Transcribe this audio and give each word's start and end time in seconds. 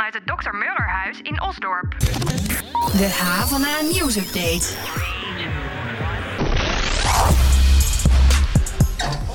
vanuit 0.00 0.14
het 0.14 0.26
Dr. 0.26 0.56
Murderhuis 0.56 1.20
in 1.22 1.42
Osdorp. 1.42 1.94
De 2.96 3.08
Havana 3.22 3.80
nieuwsupdate. 3.92 4.68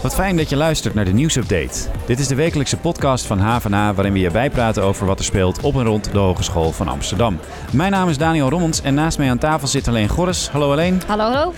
Wat 0.02 0.16
fijn 0.16 0.38
dat 0.38 0.50
je 0.50 0.56
luistert 0.56 0.94
naar 0.94 1.06
de 1.06 1.14
nieuwsupdate. 1.14 1.90
Dit 2.06 2.20
is 2.20 2.28
de 2.28 2.36
wekelijkse 2.36 2.78
podcast 2.78 3.26
van 3.26 3.40
HVA 3.40 3.94
waarin 3.94 4.14
we 4.14 4.20
je 4.20 4.32
bijpraten 4.32 4.84
over 4.84 5.06
wat 5.06 5.20
er 5.20 5.26
speelt 5.26 5.62
op 5.62 5.76
en 5.76 5.84
rond 5.84 6.12
de 6.12 6.18
Hogeschool 6.18 6.72
van 6.72 6.88
Amsterdam. 6.88 7.40
Mijn 7.72 7.92
naam 7.92 8.10
is 8.10 8.18
Daniel 8.18 8.50
Rommens 8.50 8.82
en 8.82 8.94
naast 8.94 9.18
mij 9.18 9.30
aan 9.30 9.38
tafel 9.38 9.68
zit 9.68 9.86
Helene 9.86 10.10
Gorres. 10.10 10.50
Hallo 10.50 10.72
Alleen. 10.72 11.02
Hallo, 11.08 11.24
hallo. 11.24 11.54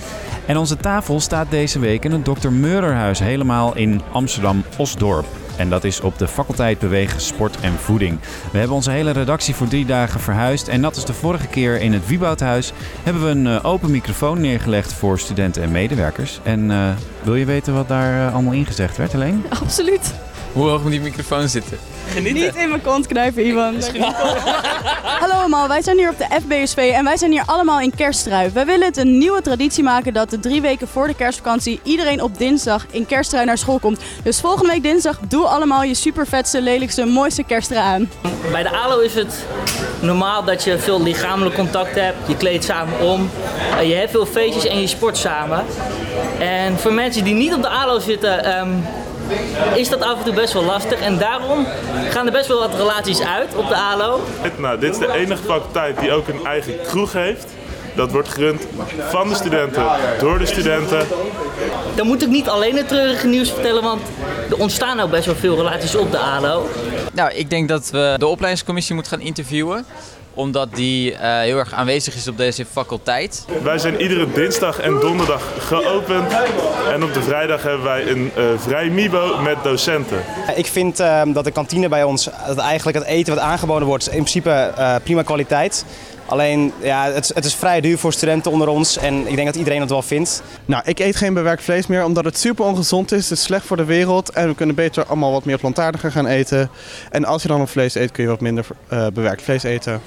En 0.46 0.58
onze 0.58 0.78
tafel 0.78 1.20
staat 1.20 1.52
deze 1.52 1.80
week 1.80 2.06
in 2.06 2.12
het 2.12 2.26
Dr. 2.26 2.50
Murderhuis 2.52 3.20
helemaal 3.20 3.76
in 3.76 4.02
Amsterdam-Osdorp. 4.12 5.26
En 5.58 5.70
dat 5.70 5.84
is 5.84 6.02
op 6.02 6.18
de 6.18 6.28
faculteit 6.28 6.80
Bewegen, 6.80 7.22
Sport 7.22 7.60
en 7.60 7.74
Voeding. 7.74 8.20
We 8.52 8.58
hebben 8.58 8.76
onze 8.76 8.92
hele 8.92 9.12
redactie 9.12 9.56
voor 9.56 9.68
drie 9.68 9.86
dagen 9.86 10.20
verhuisd. 10.20 10.68
En 10.68 10.82
net 10.82 10.96
als 10.96 11.06
de 11.06 11.14
vorige 11.14 11.48
keer 11.48 11.82
in 11.82 11.94
het 11.94 12.08
Wieboudhuis 12.08 12.74
hebben 13.04 13.24
we 13.24 13.30
een 13.30 13.48
eh, 13.48 13.66
open 13.66 13.92
microfoon 13.92 14.42
neergelegd 14.42 14.94
voor 14.94 15.20
studenten 15.20 15.64
en 15.64 15.72
medewerkers. 15.72 16.40
En 16.44 16.72
eh, 16.72 16.90
wil 17.24 17.36
je 17.36 17.46
weten 17.46 17.74
wat 17.74 17.88
daar 17.88 18.28
eh, 18.28 18.34
allemaal 18.34 18.54
ingezegd 18.54 18.98
werd, 18.98 19.14
alleen? 19.14 19.46
Absoluut. 19.64 20.14
Hoe 20.58 20.70
hoog 20.70 20.82
moet 20.82 20.92
die 20.92 21.02
microfoon 21.02 21.50
zitten? 21.50 21.78
Niet 22.22 22.56
in 22.56 22.70
mijn 22.70 22.82
kont 22.82 23.08
knijpen, 23.08 23.48
Ivan. 23.48 23.76
Hallo 25.22 25.34
allemaal, 25.34 25.68
wij 25.68 25.82
zijn 25.82 25.98
hier 25.98 26.10
op 26.10 26.18
de 26.18 26.28
FBSV 26.42 26.92
en 26.96 27.04
wij 27.04 27.18
zijn 27.18 27.32
hier 27.32 27.44
allemaal 27.46 27.80
in 27.80 27.96
kersttrui. 27.96 28.50
Wij 28.54 28.66
willen 28.66 28.86
het 28.86 28.98
een 28.98 29.18
nieuwe 29.18 29.42
traditie 29.42 29.84
maken 29.84 30.14
dat 30.14 30.30
de 30.30 30.40
drie 30.40 30.62
weken 30.62 30.88
voor 30.88 31.08
de 31.08 31.14
kerstvakantie 31.16 31.80
iedereen 31.84 32.22
op 32.22 32.38
dinsdag 32.38 32.86
in 32.92 33.06
kersttrui 33.06 33.46
naar 33.46 33.58
school 33.58 33.80
komt. 33.80 34.00
Dus 34.24 34.40
volgende 34.40 34.72
week 34.72 34.84
dinsdag 34.84 35.20
doe 35.28 35.46
allemaal 35.46 35.84
je 35.84 35.94
supervetste, 35.94 36.62
lelijkste, 36.62 37.06
mooiste 37.06 37.44
kersttrui 37.44 37.82
aan. 37.82 38.10
Bij 38.52 38.64
de 38.64 38.70
ALO 38.78 39.00
is 39.00 39.14
het 39.14 39.46
normaal 40.00 40.44
dat 40.44 40.64
je 40.64 40.78
veel 40.80 41.04
lichamelijk 41.04 41.56
contact 41.56 41.96
hebt. 41.96 42.18
Je 42.28 42.38
kleedt 42.38 42.64
samen 42.64 43.00
om. 43.00 43.30
eh, 43.80 43.88
Je 43.90 43.96
hebt 43.96 44.12
veel 44.12 44.26
feestjes 44.26 44.66
en 44.66 44.82
je 44.82 44.88
sport 44.88 45.18
samen. 45.18 45.66
En 46.40 46.80
voor 46.80 46.94
mensen 46.94 47.24
die 47.24 47.34
niet 47.34 47.54
op 47.54 47.62
de 47.62 47.70
ALO 47.70 48.00
zitten, 48.00 48.44
ehm, 48.44 48.70
is 49.76 49.90
dat 49.90 50.02
af 50.02 50.18
en 50.18 50.24
toe 50.24 50.34
best 50.34 50.54
wel 50.54 50.64
lastig. 50.64 51.00
En 51.00 51.18
daarom 51.18 51.68
gaan 52.10 52.26
er 52.26 52.32
best 52.32 52.48
wel 52.48 52.60
wat 52.60 52.76
relaties 52.76 53.22
uit 53.22 53.56
op 53.56 53.68
de 53.68 53.76
ALO. 53.76 54.20
Nou, 54.58 54.80
dit 54.80 54.92
is 54.92 54.98
de 54.98 55.14
enige 55.14 55.44
faculteit 55.44 56.00
die 56.00 56.12
ook 56.12 56.28
een 56.28 56.46
eigen 56.46 56.74
kroeg 56.88 57.14
heeft. 57.14 57.46
Dat 57.96 58.12
wordt 58.12 58.30
gerund 58.30 58.68
van 59.10 59.30
de 59.30 59.36
studenten, 59.36 59.84
door 60.20 60.40
de 60.40 60.46
studenten. 60.46 61.08
Dan 61.96 62.08
moet 62.08 62.22
ik 62.22 62.28
niet 62.28 62.50
alleen 62.50 62.78
het 62.78 62.88
treurige 62.88 63.28
nieuws 63.28 63.52
vertellen, 63.52 63.84
want 63.84 64.02
er 64.50 64.58
ontstaan 64.58 65.00
ook 65.00 65.10
best 65.10 65.26
wel 65.26 65.36
veel 65.36 65.56
relaties 65.56 65.96
op 65.96 66.12
de 66.12 66.18
ALO. 66.18 66.70
Nou, 67.14 67.32
ik 67.32 67.50
denk 67.50 67.68
dat 67.68 67.90
we 67.92 68.16
de 68.18 68.28
opleidingscommissie 68.28 68.96
moeten 68.96 69.12
gaan 69.12 69.26
interviewen. 69.26 69.86
Omdat 70.38 70.76
die 70.76 71.14
eh, 71.14 71.40
heel 71.40 71.58
erg 71.58 71.74
aanwezig 71.74 72.16
is 72.16 72.28
op 72.28 72.38
deze 72.38 72.66
faculteit. 72.66 73.46
Wij 73.64 73.78
zijn 73.78 74.02
iedere 74.02 74.32
dinsdag 74.32 74.80
en 74.80 75.00
donderdag 75.00 75.42
geopend. 75.60 76.32
En 76.92 77.04
op 77.04 77.14
de 77.14 77.22
vrijdag 77.22 77.64
hebben 77.64 77.84
wij 77.84 78.08
een 78.10 78.32
eh, 78.36 78.44
vrij 78.58 78.90
MIBO 78.90 79.38
met 79.42 79.56
docenten. 79.64 80.18
Ik 80.56 80.66
vind 80.66 81.00
ehm, 81.00 81.32
dat 81.32 81.44
de 81.44 81.52
kantine 81.52 81.90
bij 81.90 82.04
ons, 82.04 82.30
dat 82.48 82.58
eigenlijk 82.58 82.98
het 82.98 83.08
eten 83.08 83.36
wat 83.36 83.44
aangeboden 83.44 83.88
wordt, 83.88 84.06
in 84.08 84.12
principe 84.12 84.50
eh, 84.50 84.96
prima 85.04 85.22
kwaliteit. 85.22 85.86
Alleen, 86.28 86.74
ja, 86.82 87.12
het, 87.12 87.32
het 87.34 87.46
is 87.46 87.56
vrij 87.56 87.82
duur 87.82 87.98
voor 87.98 88.14
studenten 88.14 88.52
onder 88.52 88.68
ons 88.68 88.98
en 88.98 89.28
ik 89.28 89.36
denk 89.36 89.48
dat 89.48 89.56
iedereen 89.56 89.80
dat 89.80 89.90
wel 89.90 90.02
vindt. 90.02 90.44
Nou, 90.66 90.84
ik 90.86 91.00
eet 91.00 91.16
geen 91.16 91.34
bewerkt 91.34 91.64
vlees 91.64 91.88
meer 91.88 92.04
omdat 92.04 92.26
het 92.26 92.38
super 92.38 92.66
ongezond 92.66 93.12
is. 93.12 93.30
Het 93.30 93.38
is 93.38 93.44
slecht 93.44 93.66
voor 93.66 93.78
de 93.78 93.86
wereld 93.86 94.30
en 94.30 94.48
we 94.48 94.56
kunnen 94.56 94.76
beter 94.76 95.06
allemaal 95.06 95.32
wat 95.32 95.46
meer 95.46 95.58
plantaardiger 95.58 96.12
gaan 96.12 96.28
eten. 96.28 96.70
En 97.10 97.26
als 97.26 97.42
je 97.42 97.48
dan 97.48 97.62
op 97.62 97.70
vlees 97.70 97.96
eet, 97.96 98.12
kun 98.12 98.24
je 98.24 98.30
wat 98.30 98.42
minder 98.42 98.66
eh, 98.88 99.08
bewerkt 99.14 99.42
vlees 99.42 99.64
eten. 99.64 100.02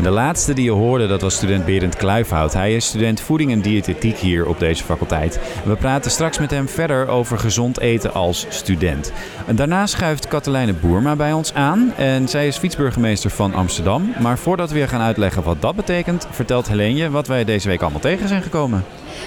En 0.00 0.06
de 0.06 0.12
laatste 0.12 0.54
die 0.54 0.64
je 0.64 0.70
hoorde, 0.70 1.06
dat 1.06 1.20
was 1.20 1.34
student 1.34 1.64
Berend 1.64 1.96
Kluifhout. 1.96 2.52
Hij 2.52 2.74
is 2.74 2.86
student 2.86 3.20
voeding 3.20 3.52
en 3.52 3.60
diëtetiek 3.60 4.16
hier 4.16 4.46
op 4.46 4.58
deze 4.58 4.84
faculteit. 4.84 5.40
We 5.64 5.76
praten 5.76 6.10
straks 6.10 6.38
met 6.38 6.50
hem 6.50 6.68
verder 6.68 7.08
over 7.08 7.38
gezond 7.38 7.80
eten 7.80 8.12
als 8.12 8.46
student. 8.48 9.12
En 9.46 9.56
daarna 9.56 9.86
schuift 9.86 10.28
Katelijne 10.28 10.72
Boerma 10.72 11.16
bij 11.16 11.32
ons 11.32 11.54
aan. 11.54 11.92
En 11.96 12.28
zij 12.28 12.46
is 12.46 12.56
fietsburgemeester 12.56 13.30
van 13.30 13.54
Amsterdam. 13.54 14.14
Maar 14.18 14.38
voordat 14.38 14.68
we 14.68 14.74
weer 14.74 14.88
gaan 14.88 15.00
uitleggen 15.00 15.42
wat 15.42 15.62
dat 15.62 15.76
betekent, 15.76 16.26
vertelt 16.30 16.68
Helene 16.68 17.10
wat 17.10 17.26
wij 17.26 17.44
deze 17.44 17.68
week 17.68 17.80
allemaal 17.80 18.00
tegen 18.00 18.28
zijn 18.28 18.42
gekomen. 18.42 18.84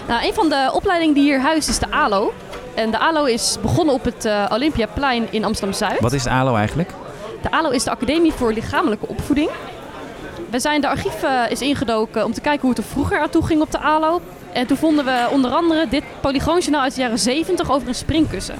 Nou, 0.07 0.27
een 0.27 0.33
van 0.33 0.49
de 0.49 0.69
opleidingen 0.73 1.13
die 1.13 1.23
hier 1.23 1.41
huist 1.41 1.69
is 1.69 1.79
de 1.79 1.91
ALO. 1.91 2.33
En 2.75 2.91
de 2.91 2.99
ALO 2.99 3.25
is 3.25 3.57
begonnen 3.61 3.93
op 3.93 4.03
het 4.03 4.25
eh, 4.25 4.45
Olympiaplein 4.51 5.27
in 5.29 5.45
Amsterdam-Zuid. 5.45 5.99
Wat 5.99 6.13
is 6.13 6.23
de 6.23 6.29
ALO 6.29 6.55
eigenlijk? 6.55 6.93
De 7.41 7.51
ALO 7.51 7.69
is 7.69 7.83
de 7.83 7.91
Academie 7.91 8.31
voor 8.31 8.53
Lichamelijke 8.53 9.07
Opvoeding. 9.07 9.49
We 10.53 10.59
zijn 10.59 10.81
de 10.81 10.87
archief 10.87 11.23
eh, 11.23 11.41
is 11.49 11.61
ingedoken 11.61 12.25
om 12.25 12.33
te 12.33 12.41
kijken 12.41 12.61
hoe 12.61 12.69
het 12.69 12.77
er 12.77 12.83
vroeger 12.83 13.19
aan 13.19 13.29
toe 13.29 13.45
ging 13.45 13.61
op 13.61 13.71
de 13.71 13.79
ALO. 13.79 14.21
En 14.53 14.67
toen 14.67 14.77
vonden 14.77 15.05
we 15.05 15.27
onder 15.31 15.51
andere 15.51 15.87
dit 15.89 16.03
polygoonjournaal 16.21 16.81
uit 16.81 16.95
de 16.95 17.01
jaren 17.01 17.19
70 17.19 17.71
over 17.71 17.87
een 17.87 17.95
springkussen. 17.95 18.55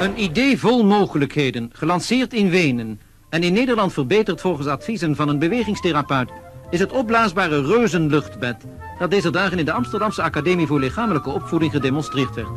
Een 0.00 0.22
idee 0.22 0.58
vol 0.58 0.84
mogelijkheden, 0.84 1.70
gelanceerd 1.72 2.32
in 2.32 2.50
Wenen 2.50 3.00
en 3.28 3.42
in 3.42 3.52
Nederland 3.52 3.92
verbeterd 3.92 4.40
volgens 4.40 4.66
adviezen 4.66 5.16
van 5.16 5.28
een 5.28 5.38
bewegingstherapeut, 5.38 6.30
is 6.70 6.80
het 6.80 6.92
opblaasbare 6.92 7.66
reuzenluchtbed 7.66 8.56
dat 8.98 9.10
deze 9.10 9.30
dagen 9.30 9.58
in 9.58 9.64
de 9.64 9.72
Amsterdamse 9.72 10.22
Academie 10.22 10.66
voor 10.66 10.80
Lichamelijke 10.80 11.30
Opvoeding 11.30 11.72
gedemonstreerd 11.72 12.34
werd. 12.34 12.48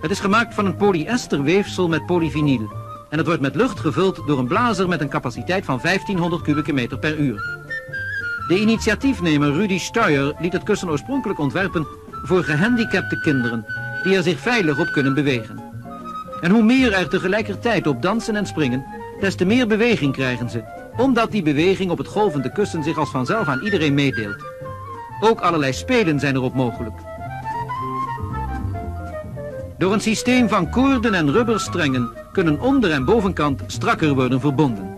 Het 0.00 0.10
is 0.10 0.20
gemaakt 0.20 0.54
van 0.54 0.66
een 0.66 0.76
polyesterweefsel 0.76 1.88
met 1.88 2.06
polyvinyl 2.06 2.70
en 3.10 3.18
het 3.18 3.26
wordt 3.26 3.42
met 3.42 3.54
lucht 3.54 3.80
gevuld 3.80 4.22
door 4.26 4.38
een 4.38 4.46
blazer 4.46 4.88
met 4.88 5.00
een 5.00 5.08
capaciteit 5.08 5.64
van 5.64 5.78
1500 5.82 6.42
kubieke 6.42 6.72
meter 6.72 6.98
per 6.98 7.16
uur. 7.18 7.65
De 8.46 8.60
initiatiefnemer 8.60 9.52
Rudy 9.52 9.78
Steuer 9.78 10.34
liet 10.38 10.52
het 10.52 10.62
kussen 10.62 10.90
oorspronkelijk 10.90 11.38
ontwerpen 11.38 11.86
voor 12.22 12.44
gehandicapte 12.44 13.20
kinderen 13.20 13.66
die 14.02 14.16
er 14.16 14.22
zich 14.22 14.38
veilig 14.38 14.78
op 14.78 14.92
kunnen 14.92 15.14
bewegen. 15.14 15.60
En 16.40 16.50
hoe 16.50 16.62
meer 16.62 16.92
er 16.92 17.08
tegelijkertijd 17.08 17.86
op 17.86 18.02
dansen 18.02 18.36
en 18.36 18.46
springen, 18.46 18.84
des 19.20 19.34
te 19.34 19.44
meer 19.44 19.66
beweging 19.66 20.12
krijgen 20.12 20.50
ze, 20.50 20.62
omdat 20.96 21.30
die 21.30 21.42
beweging 21.42 21.90
op 21.90 21.98
het 21.98 22.06
golvende 22.06 22.52
kussen 22.52 22.82
zich 22.82 22.98
als 22.98 23.10
vanzelf 23.10 23.48
aan 23.48 23.64
iedereen 23.64 23.94
meedeelt. 23.94 24.44
Ook 25.20 25.40
allerlei 25.40 25.72
spelen 25.72 26.20
zijn 26.20 26.34
erop 26.34 26.54
mogelijk. 26.54 26.96
Door 29.78 29.92
een 29.92 30.00
systeem 30.00 30.48
van 30.48 30.70
koorden 30.70 31.14
en 31.14 31.32
rubberstrengen 31.32 32.12
kunnen 32.32 32.60
onder- 32.60 32.90
en 32.90 33.04
bovenkant 33.04 33.62
strakker 33.66 34.14
worden 34.14 34.40
verbonden. 34.40 34.95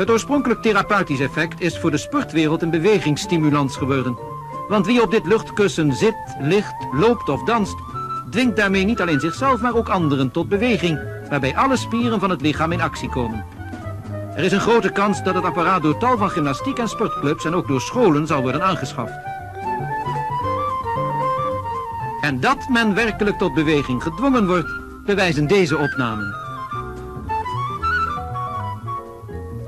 Het 0.00 0.10
oorspronkelijk 0.10 0.62
therapeutisch 0.62 1.20
effect 1.20 1.60
is 1.60 1.78
voor 1.78 1.90
de 1.90 1.96
sportwereld 1.96 2.62
een 2.62 2.70
bewegingsstimulans 2.70 3.76
geworden. 3.76 4.18
Want 4.68 4.86
wie 4.86 5.02
op 5.02 5.10
dit 5.10 5.26
luchtkussen 5.26 5.92
zit, 5.92 6.16
ligt, 6.38 6.74
loopt 6.92 7.28
of 7.28 7.44
danst, 7.44 7.74
dwingt 8.30 8.56
daarmee 8.56 8.84
niet 8.84 9.00
alleen 9.00 9.20
zichzelf, 9.20 9.60
maar 9.60 9.76
ook 9.76 9.88
anderen 9.88 10.30
tot 10.30 10.48
beweging, 10.48 11.00
waarbij 11.28 11.56
alle 11.56 11.76
spieren 11.76 12.20
van 12.20 12.30
het 12.30 12.40
lichaam 12.40 12.72
in 12.72 12.80
actie 12.80 13.08
komen. 13.08 13.44
Er 14.36 14.44
is 14.44 14.52
een 14.52 14.60
grote 14.60 14.92
kans 14.92 15.22
dat 15.22 15.34
het 15.34 15.44
apparaat 15.44 15.82
door 15.82 15.98
tal 15.98 16.18
van 16.18 16.30
gymnastiek- 16.30 16.78
en 16.78 16.88
sportclubs 16.88 17.44
en 17.44 17.54
ook 17.54 17.68
door 17.68 17.80
scholen 17.80 18.26
zal 18.26 18.42
worden 18.42 18.62
aangeschaft. 18.62 19.18
En 22.20 22.40
dat 22.40 22.68
men 22.68 22.94
werkelijk 22.94 23.38
tot 23.38 23.54
beweging 23.54 24.02
gedwongen 24.02 24.46
wordt, 24.46 24.70
bewijzen 25.04 25.46
deze 25.46 25.76
opnamen. 25.76 26.49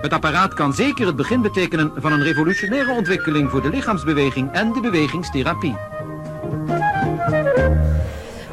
Het 0.03 0.13
apparaat 0.13 0.55
kan 0.55 0.73
zeker 0.73 1.07
het 1.07 1.17
begin 1.17 1.43
betekenen 1.43 1.93
van 1.97 2.13
een 2.13 2.23
revolutionaire 2.23 2.93
ontwikkeling 2.93 3.51
voor 3.51 3.63
de 3.63 3.69
lichaamsbeweging 3.69 4.53
en 4.53 4.73
de 4.73 4.81
bewegingstherapie. 4.81 5.77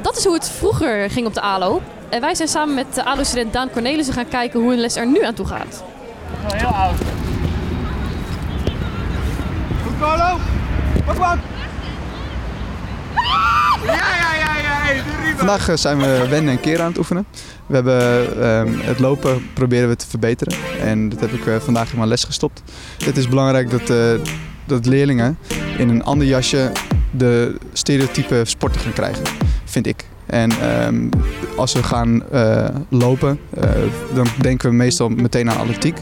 Dat 0.01 0.17
is 0.17 0.25
hoe 0.25 0.33
het 0.33 0.49
vroeger 0.49 1.09
ging 1.09 1.27
op 1.27 1.33
de 1.33 1.41
ALO. 1.41 1.81
En 2.09 2.21
wij 2.21 2.35
zijn 2.35 2.47
samen 2.47 2.75
met 2.75 2.95
de 2.95 3.05
ALO-student 3.05 3.53
Daan 3.53 3.69
Cornelissen 3.69 4.13
gaan 4.13 4.27
kijken 4.27 4.59
hoe 4.59 4.73
een 4.73 4.79
les 4.79 4.95
er 4.95 5.07
nu 5.07 5.23
aan 5.23 5.33
toe 5.33 5.45
gaat. 5.45 5.83
Heel 6.53 6.67
oud. 6.67 6.97
Goed, 9.83 9.99
Carlo. 9.99 10.37
Wat 11.05 11.17
wat? 11.17 11.37
Ja, 13.85 13.93
ja, 13.93 14.33
ja, 14.33 14.57
ja. 14.57 14.75
Hey, 14.81 14.95
de 14.95 15.01
riemen. 15.01 15.19
Vandaag 15.39 15.69
eh, 15.69 15.75
zijn 15.75 15.97
we 15.97 16.27
wennen 16.29 16.53
en 16.53 16.59
keren 16.59 16.81
aan 16.81 16.87
het 16.87 16.97
oefenen. 16.97 17.25
We 17.65 17.75
hebben 17.75 18.01
ehm, 18.43 18.79
het 18.79 18.99
lopen 18.99 19.53
proberen 19.53 19.89
we 19.89 19.95
te 19.95 20.07
verbeteren. 20.07 20.57
En 20.81 21.09
dat 21.09 21.19
heb 21.19 21.31
ik 21.31 21.45
eh, 21.45 21.55
vandaag 21.55 21.91
in 21.91 21.97
mijn 21.97 22.09
les 22.09 22.23
gestopt. 22.23 22.61
Het 23.05 23.17
is 23.17 23.27
belangrijk 23.27 23.69
dat, 23.69 23.89
eh, 23.89 24.13
dat 24.65 24.85
leerlingen 24.85 25.37
in 25.77 25.89
een 25.89 26.03
ander 26.03 26.27
jasje 26.27 26.71
de 27.11 27.55
stereotype 27.73 28.41
sporten 28.45 28.81
gaan 28.81 28.93
krijgen. 28.93 29.23
Vind 29.65 29.87
ik. 29.87 30.05
En 30.29 30.51
ehm, 30.51 31.09
als 31.55 31.73
we 31.73 31.83
gaan 31.83 32.23
eh, 32.31 32.65
lopen, 32.89 33.39
eh, 33.49 33.69
dan 34.13 34.27
denken 34.41 34.69
we 34.69 34.75
meestal 34.75 35.09
meteen 35.09 35.51
aan 35.51 35.57
atletiek. 35.57 35.97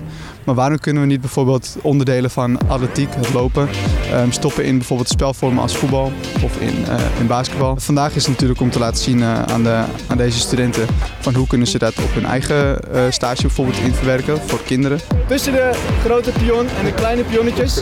Maar 0.48 0.56
waarom 0.56 0.80
kunnen 0.80 1.02
we 1.02 1.08
niet 1.08 1.22
bijvoorbeeld 1.22 1.76
onderdelen 1.82 2.30
van 2.30 2.68
atletiek, 2.68 3.16
het 3.16 3.34
lopen, 3.34 3.70
ehm, 4.12 4.32
stoppen 4.32 4.66
in 4.66 4.78
bijvoorbeeld 4.78 5.10
spelvormen 5.10 5.62
als 5.62 5.78
voetbal 5.78 6.12
of 6.44 6.58
in, 6.60 6.86
eh, 6.86 7.20
in 7.20 7.28
basketbal? 7.28 7.76
Vandaag 7.80 8.16
is 8.16 8.22
het 8.22 8.32
natuurlijk 8.32 8.62
om 8.62 8.70
te 8.70 8.80
laten 8.80 9.04
zien 9.04 9.22
eh, 9.22 9.42
aan, 9.44 9.64
de, 9.64 9.84
aan 10.08 10.18
deze 10.18 10.40
studenten 10.40 10.86
van 11.20 11.34
hoe 11.34 11.48
kunnen 11.48 11.68
ze 11.68 11.78
dat 11.78 11.98
op 12.04 12.14
hun 12.14 12.26
eigen 12.26 12.80
eh, 12.94 13.02
stage 13.10 13.42
bijvoorbeeld 13.42 13.78
in 13.78 13.94
verwerken 13.94 14.38
voor 14.46 14.64
kinderen. 14.66 15.00
Tussen 15.28 15.54
de 15.54 15.72
grote 16.04 16.32
pion 16.32 16.68
en 16.80 16.86
de 16.86 16.94
kleine 16.94 17.24
pionnetjes. 17.24 17.74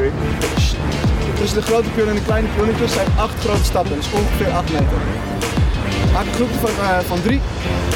Tussen 1.40 1.58
de 1.58 1.66
grote 1.66 1.90
pion 1.90 2.08
en 2.08 2.16
de 2.16 2.24
kleine 2.24 2.48
pionnetjes 2.56 2.94
zijn 2.94 3.08
acht 3.18 3.40
grote 3.40 3.64
stappen, 3.64 3.96
dus 3.96 4.12
ongeveer 4.12 4.50
8 4.50 4.72
meter. 4.72 4.98
Maak 6.16 6.26
een 6.26 6.34
groepje 6.34 6.60
van, 6.60 6.70
eh, 6.70 7.00
van 7.00 7.22
drie. 7.22 7.40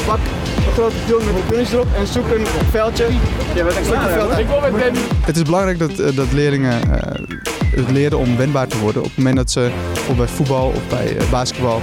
Pak 0.06 0.20
een 0.66 0.74
grote 0.74 0.96
pion 1.06 1.26
met 1.26 1.36
de 1.36 1.42
pionnetjes 1.48 1.74
erop 1.74 1.88
en 1.96 2.08
zoek 2.08 2.30
een 2.30 2.46
veldje. 2.70 3.08
Ja, 3.56 3.64
wat 3.64 3.78
ik 3.78 3.84
veld. 3.84 4.98
Het 5.26 5.36
is 5.36 5.44
belangrijk 5.44 5.80
dat, 5.80 6.00
eh, 6.00 6.16
dat 6.16 6.32
leerlingen 6.32 6.82
eh, 6.82 7.26
het 7.76 7.92
leren 7.92 8.18
om 8.18 8.38
wendbaar 8.38 8.68
te 8.68 8.78
worden. 8.78 9.02
Op 9.02 9.08
het 9.08 9.18
moment 9.18 9.36
dat 9.36 9.52
ze 9.52 9.72
bijvoorbeeld 9.94 10.28
bij 10.28 10.36
voetbal 10.36 10.68
of 10.68 10.88
bij 10.88 11.18
eh, 11.18 11.30
basketbal 11.30 11.82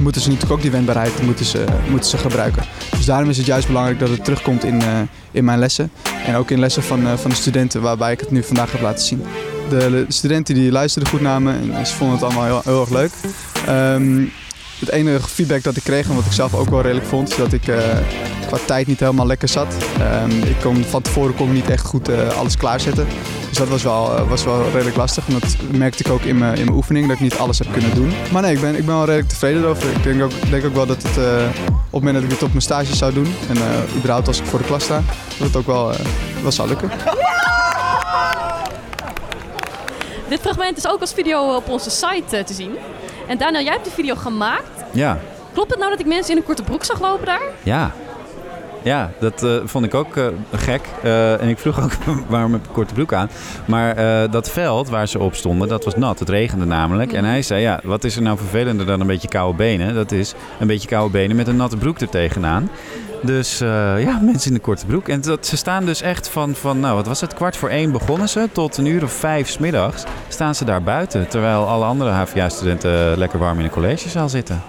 moeten 0.00 0.20
ze 0.20 0.28
natuurlijk 0.28 0.52
ook 0.52 0.62
die 0.62 0.70
wendbaarheid 0.70 1.22
moeten 1.22 1.44
ze, 1.44 1.64
moeten 1.90 2.10
ze 2.10 2.18
gebruiken. 2.18 2.62
Dus 2.96 3.04
daarom 3.04 3.28
is 3.30 3.36
het 3.36 3.46
juist 3.46 3.66
belangrijk 3.66 3.98
dat 3.98 4.08
het 4.08 4.24
terugkomt 4.24 4.64
in, 4.64 4.82
eh, 4.82 5.00
in 5.30 5.44
mijn 5.44 5.58
lessen. 5.58 5.90
En 6.26 6.34
ook 6.34 6.50
in 6.50 6.58
lessen 6.58 6.82
van, 6.82 7.06
eh, 7.06 7.16
van 7.16 7.30
de 7.30 7.36
studenten 7.36 7.82
waarbij 7.82 8.12
ik 8.12 8.20
het 8.20 8.30
nu 8.30 8.42
vandaag 8.42 8.72
heb 8.72 8.80
laten 8.80 9.04
zien. 9.04 9.22
De, 9.68 9.76
de 9.78 10.04
studenten 10.08 10.54
die 10.54 10.72
luisterden 10.72 11.10
goed 11.10 11.20
naar 11.20 11.42
me 11.42 11.52
en 11.72 11.86
ze 11.86 11.94
vonden 11.94 12.16
het 12.16 12.24
allemaal 12.24 12.44
heel, 12.44 12.60
heel 12.64 12.80
erg 12.80 12.90
leuk. 12.90 13.10
Ehm, 13.66 14.22
het 14.84 14.94
enige 14.94 15.28
feedback 15.28 15.62
dat 15.62 15.76
ik 15.76 15.82
kreeg 15.82 16.08
en 16.08 16.14
wat 16.14 16.24
ik 16.24 16.32
zelf 16.32 16.54
ook 16.54 16.68
wel 16.68 16.80
redelijk 16.80 17.06
vond, 17.06 17.30
is 17.30 17.36
dat 17.36 17.52
ik 17.52 17.68
eh, 17.68 17.76
qua 18.46 18.58
tijd 18.66 18.86
niet 18.86 19.00
helemaal 19.00 19.26
lekker 19.26 19.48
zat. 19.48 19.74
Ehm, 19.98 20.30
ik 20.30 20.56
kon, 20.62 20.84
van 20.84 21.02
tevoren 21.02 21.34
kon 21.34 21.52
niet 21.52 21.70
echt 21.70 21.86
goed 21.86 22.08
eh, 22.08 22.38
alles 22.38 22.56
klaarzetten. 22.56 23.06
Dus 23.48 23.58
dat 23.58 23.68
was 23.68 23.82
wel, 23.82 24.16
eh, 24.16 24.28
was 24.28 24.44
wel 24.44 24.70
redelijk 24.70 24.96
lastig. 24.96 25.26
En 25.26 25.32
dat 25.32 25.56
merkte 25.70 26.04
ik 26.04 26.10
ook 26.10 26.22
in 26.22 26.38
mijn, 26.38 26.56
in 26.56 26.64
mijn 26.64 26.76
oefening, 26.76 27.06
dat 27.06 27.16
ik 27.16 27.22
niet 27.22 27.36
alles 27.36 27.58
heb 27.58 27.72
kunnen 27.72 27.94
doen. 27.94 28.12
Maar 28.32 28.42
nee, 28.42 28.54
ik 28.54 28.60
ben, 28.60 28.76
ik 28.76 28.86
ben 28.86 28.94
wel 28.94 29.04
redelijk 29.04 29.28
tevreden 29.28 29.62
erover. 29.62 29.90
Ik 29.90 30.02
denk 30.02 30.22
ook, 30.22 30.50
denk 30.50 30.64
ook 30.64 30.74
wel 30.74 30.86
dat 30.86 31.02
het 31.02 31.16
op 31.90 32.00
het 32.00 32.02
moment 32.02 32.14
dat 32.14 32.24
ik 32.24 32.30
het 32.30 32.42
op 32.42 32.48
mijn 32.48 32.62
stage 32.62 32.96
zou 32.96 33.12
doen, 33.12 33.34
en 33.48 33.56
überhaupt 33.96 34.26
als 34.26 34.38
ik 34.38 34.46
voor 34.46 34.58
de 34.58 34.64
klas 34.64 34.84
sta, 34.84 35.02
dat 35.38 35.46
het 35.46 35.56
ook 35.56 35.66
wel, 35.66 35.92
wel 36.42 36.52
zou 36.52 36.68
lukken. 36.68 36.90
Dit 40.28 40.40
fragment 40.40 40.76
is 40.76 40.86
ook 40.86 41.00
als 41.00 41.12
video 41.12 41.54
op 41.54 41.68
onze 41.68 41.90
site 41.90 42.44
te 42.44 42.54
zien. 42.54 42.76
En 43.26 43.38
Daniel, 43.38 43.62
jij 43.62 43.72
hebt 43.72 43.84
de 43.84 43.90
video 43.90 44.14
gemaakt. 44.14 44.84
Ja, 44.92 45.18
Klopt 45.54 45.70
het 45.70 45.78
nou 45.78 45.90
dat 45.90 46.00
ik 46.00 46.06
mensen 46.06 46.30
in 46.32 46.36
een 46.36 46.44
korte 46.44 46.62
broek 46.62 46.84
zag 46.84 47.00
lopen 47.00 47.26
daar? 47.26 47.42
ja. 47.62 47.92
Ja, 48.82 49.12
dat 49.20 49.42
eh, 49.42 49.50
vond 49.64 49.84
ik 49.84 49.94
ook 49.94 50.16
eh, 50.16 50.26
gek. 50.52 50.80
Eh, 51.02 51.40
en 51.40 51.48
ik 51.48 51.58
vroeg 51.58 51.82
ook 51.82 51.92
waarom 52.28 52.52
heb 52.52 52.60
ik 52.60 52.66
een 52.66 52.72
korte 52.72 52.94
broek 52.94 53.12
aan. 53.12 53.30
Maar 53.64 53.94
dat 54.30 54.50
veld 54.50 54.88
waar 54.88 55.08
ze 55.08 55.18
op 55.18 55.34
stonden, 55.34 55.68
dat 55.68 55.84
was 55.84 55.96
nat. 55.96 56.18
Het 56.18 56.28
regende 56.28 56.64
namelijk. 56.64 57.12
En 57.12 57.24
hij 57.24 57.42
zei, 57.42 57.60
ja, 57.60 57.80
wat 57.84 58.04
is 58.04 58.16
er 58.16 58.22
nou 58.22 58.38
vervelender 58.38 58.86
dan 58.86 59.00
een 59.00 59.06
beetje 59.06 59.28
koude 59.28 59.56
benen? 59.56 59.94
Dat 59.94 60.12
is 60.12 60.34
een 60.60 60.66
beetje 60.66 60.88
koude 60.88 61.12
benen 61.12 61.36
met 61.36 61.46
een 61.48 61.56
natte 61.56 61.76
broek 61.76 62.00
er 62.00 62.08
tegenaan. 62.08 62.70
Dus 63.24 63.60
eh, 63.60 64.02
ja, 64.02 64.18
mensen 64.22 64.48
in 64.48 64.54
de 64.54 64.62
korte 64.62 64.86
broek. 64.86 65.08
En 65.08 65.20
dat, 65.20 65.46
ze 65.46 65.56
staan 65.56 65.84
dus 65.84 66.02
echt 66.02 66.28
van, 66.28 66.54
van, 66.54 66.80
nou 66.80 66.94
wat 66.94 67.06
was 67.06 67.20
het, 67.20 67.34
kwart 67.34 67.56
voor 67.56 67.68
één 67.68 67.92
begonnen 67.92 68.28
ze. 68.28 68.48
Tot 68.52 68.76
een 68.76 68.86
uur 68.86 69.02
of 69.02 69.12
vijf 69.12 69.48
smiddags 69.48 70.04
staan 70.28 70.54
ze 70.54 70.64
daar 70.64 70.82
buiten. 70.82 71.28
Terwijl 71.28 71.66
alle 71.66 71.84
andere 71.84 72.10
HVA-studenten 72.10 73.18
lekker 73.18 73.38
warm 73.38 73.58
in 73.58 73.64
een 73.64 73.70
collegezaal 73.70 74.28
zitten. 74.28 74.62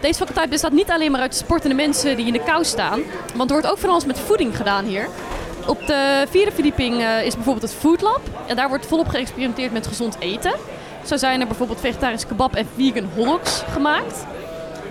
Deze 0.00 0.18
faculteit 0.18 0.50
bestaat 0.50 0.72
niet 0.72 0.90
alleen 0.90 1.10
maar 1.10 1.20
uit 1.20 1.34
sportende 1.34 1.74
mensen 1.74 2.16
die 2.16 2.26
in 2.26 2.32
de 2.32 2.42
kou 2.44 2.64
staan. 2.64 3.00
Want 3.34 3.50
er 3.50 3.56
wordt 3.56 3.70
ook 3.70 3.78
van 3.78 3.90
alles 3.90 4.06
met 4.06 4.18
voeding 4.18 4.56
gedaan 4.56 4.84
hier. 4.84 5.08
Op 5.66 5.86
de 5.86 6.26
vierde 6.30 6.52
verdieping 6.52 7.00
eh, 7.00 7.24
is 7.24 7.34
bijvoorbeeld 7.34 7.70
het 7.70 7.80
Food 7.80 8.00
Lab. 8.00 8.20
En 8.46 8.56
daar 8.56 8.68
wordt 8.68 8.86
volop 8.86 9.08
geëxperimenteerd 9.08 9.72
met 9.72 9.86
gezond 9.86 10.16
eten. 10.18 10.52
Zo 11.04 11.16
zijn 11.16 11.40
er 11.40 11.46
bijvoorbeeld 11.46 11.80
vegetarische 11.80 12.26
kebab 12.26 12.54
en 12.54 12.66
vegan 12.76 13.08
hotdogs 13.14 13.62
gemaakt. 13.70 14.26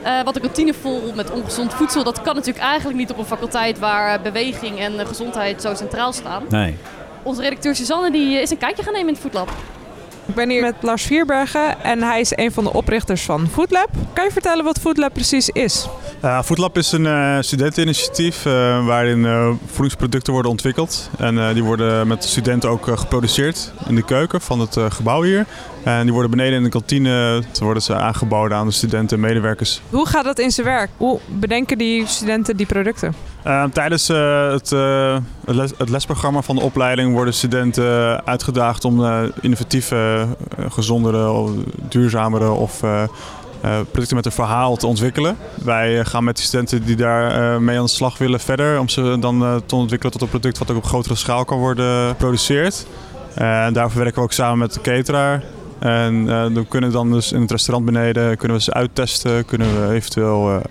Eh, 0.05 0.23
wat 0.23 0.35
een 0.35 0.41
kantine 0.41 0.73
vol 0.73 1.11
met 1.15 1.31
ongezond 1.31 1.73
voedsel, 1.73 2.03
dat 2.03 2.21
kan 2.21 2.35
natuurlijk 2.35 2.65
eigenlijk 2.65 2.97
niet 2.97 3.11
op 3.11 3.17
een 3.17 3.25
faculteit 3.25 3.79
waar 3.79 4.21
beweging 4.21 4.79
en 4.79 4.99
eh, 4.99 5.07
gezondheid 5.07 5.61
zo 5.61 5.75
centraal 5.75 6.13
staan. 6.13 6.43
Nee. 6.49 6.77
Onze 7.23 7.41
redacteur 7.41 7.75
Suzanne 7.75 8.11
die 8.11 8.35
eh, 8.35 8.41
is 8.41 8.49
een 8.49 8.57
kijkje 8.57 8.83
gaan 8.83 8.93
nemen 8.93 9.07
in 9.07 9.13
het 9.13 9.23
Food 9.23 9.33
Lab. 9.33 9.49
Ik 10.25 10.35
ben 10.35 10.49
hier 10.49 10.61
met 10.61 10.75
Lars 10.81 11.03
Vierbergen 11.03 11.83
en 11.83 12.03
hij 12.03 12.19
is 12.19 12.31
een 12.35 12.51
van 12.51 12.63
de 12.63 12.73
oprichters 12.73 13.23
van 13.23 13.47
Foodlab. 13.47 13.89
Kan 14.13 14.23
je 14.23 14.31
vertellen 14.31 14.63
wat 14.63 14.79
Foodlab 14.79 15.13
precies 15.13 15.49
is? 15.49 15.87
Uh, 16.23 16.41
Foodlab 16.41 16.77
is 16.77 16.91
een 16.91 17.05
uh, 17.05 17.37
studenteninitiatief 17.39 18.45
uh, 18.45 18.85
waarin 18.85 19.27
voedingsproducten 19.65 20.33
worden 20.33 20.51
ontwikkeld. 20.51 21.09
En 21.17 21.53
die 21.53 21.63
worden 21.63 22.07
met 22.07 22.23
studenten 22.23 22.69
ook 22.69 22.87
geproduceerd 22.99 23.73
in 23.87 23.95
de 23.95 24.03
keuken 24.03 24.41
van 24.41 24.59
het 24.59 24.77
gebouw 24.89 25.21
hier. 25.21 25.45
En 25.83 26.03
die 26.03 26.11
worden 26.11 26.31
beneden 26.31 26.57
in 26.57 26.63
de 26.63 26.69
kantine 26.69 27.43
worden 27.59 27.83
ze 27.83 27.95
aangeboden 27.95 28.57
aan 28.57 28.67
de 28.67 28.73
studenten 28.73 29.17
en 29.17 29.23
medewerkers. 29.23 29.81
Hoe 29.89 30.07
gaat 30.07 30.23
dat 30.23 30.39
in 30.39 30.51
zijn 30.51 30.67
werk? 30.67 30.89
Hoe 30.97 31.19
bedenken 31.27 31.77
die 31.77 32.07
studenten 32.07 32.57
die 32.57 32.65
producten? 32.65 33.13
Tijdens 33.73 34.07
het, 34.07 34.69
het, 34.69 35.55
les, 35.55 35.71
het, 35.77 35.89
lesprogramma 35.89 36.41
van 36.41 36.55
de 36.55 36.61
opleiding 36.61 37.13
worden 37.13 37.33
studenten 37.33 38.25
uitgedaagd 38.25 38.85
om 38.85 39.05
innovatieve, 39.41 40.27
gezondere, 40.69 41.51
duurzamere 41.89 42.49
of 42.49 42.81
producten 43.91 44.15
met 44.15 44.25
een 44.25 44.31
verhaal 44.31 44.75
te 44.75 44.87
ontwikkelen. 44.87 45.37
Wij 45.63 46.05
gaan 46.05 46.23
met 46.23 46.37
de 46.37 46.43
studenten 46.43 46.85
die 46.85 46.95
daar 46.95 47.61
mee 47.61 47.77
aan 47.77 47.85
de 47.85 47.89
slag 47.89 48.17
willen 48.17 48.39
verder 48.39 48.79
om 48.79 48.89
ze 48.89 49.17
dan 49.19 49.61
te 49.65 49.75
ontwikkelen 49.75 50.13
tot 50.13 50.21
een 50.21 50.29
product 50.29 50.57
wat 50.57 50.71
ook 50.71 50.77
op 50.77 50.85
grotere 50.85 51.15
schaal 51.15 51.45
kan 51.45 51.57
worden 51.57 52.07
geproduceerd. 52.07 52.85
En 53.33 53.73
daarvoor 53.73 54.01
werken 54.01 54.19
we 54.19 54.25
ook 54.25 54.33
samen 54.33 54.57
met 54.57 54.73
de 54.73 54.81
cateraar. 54.81 55.43
En 55.79 56.13
uh, 56.13 56.45
we 56.45 56.65
kunnen 56.67 56.91
dan 56.91 57.11
dus 57.11 57.31
in 57.31 57.41
het 57.41 57.51
restaurant 57.51 57.85
beneden 57.85 58.37
kunnen 58.37 58.57
we 58.57 58.63
ze 58.63 58.73
uittesten, 58.73 59.45
kunnen 59.45 59.87
we 59.87 59.93
eventueel 59.93 60.61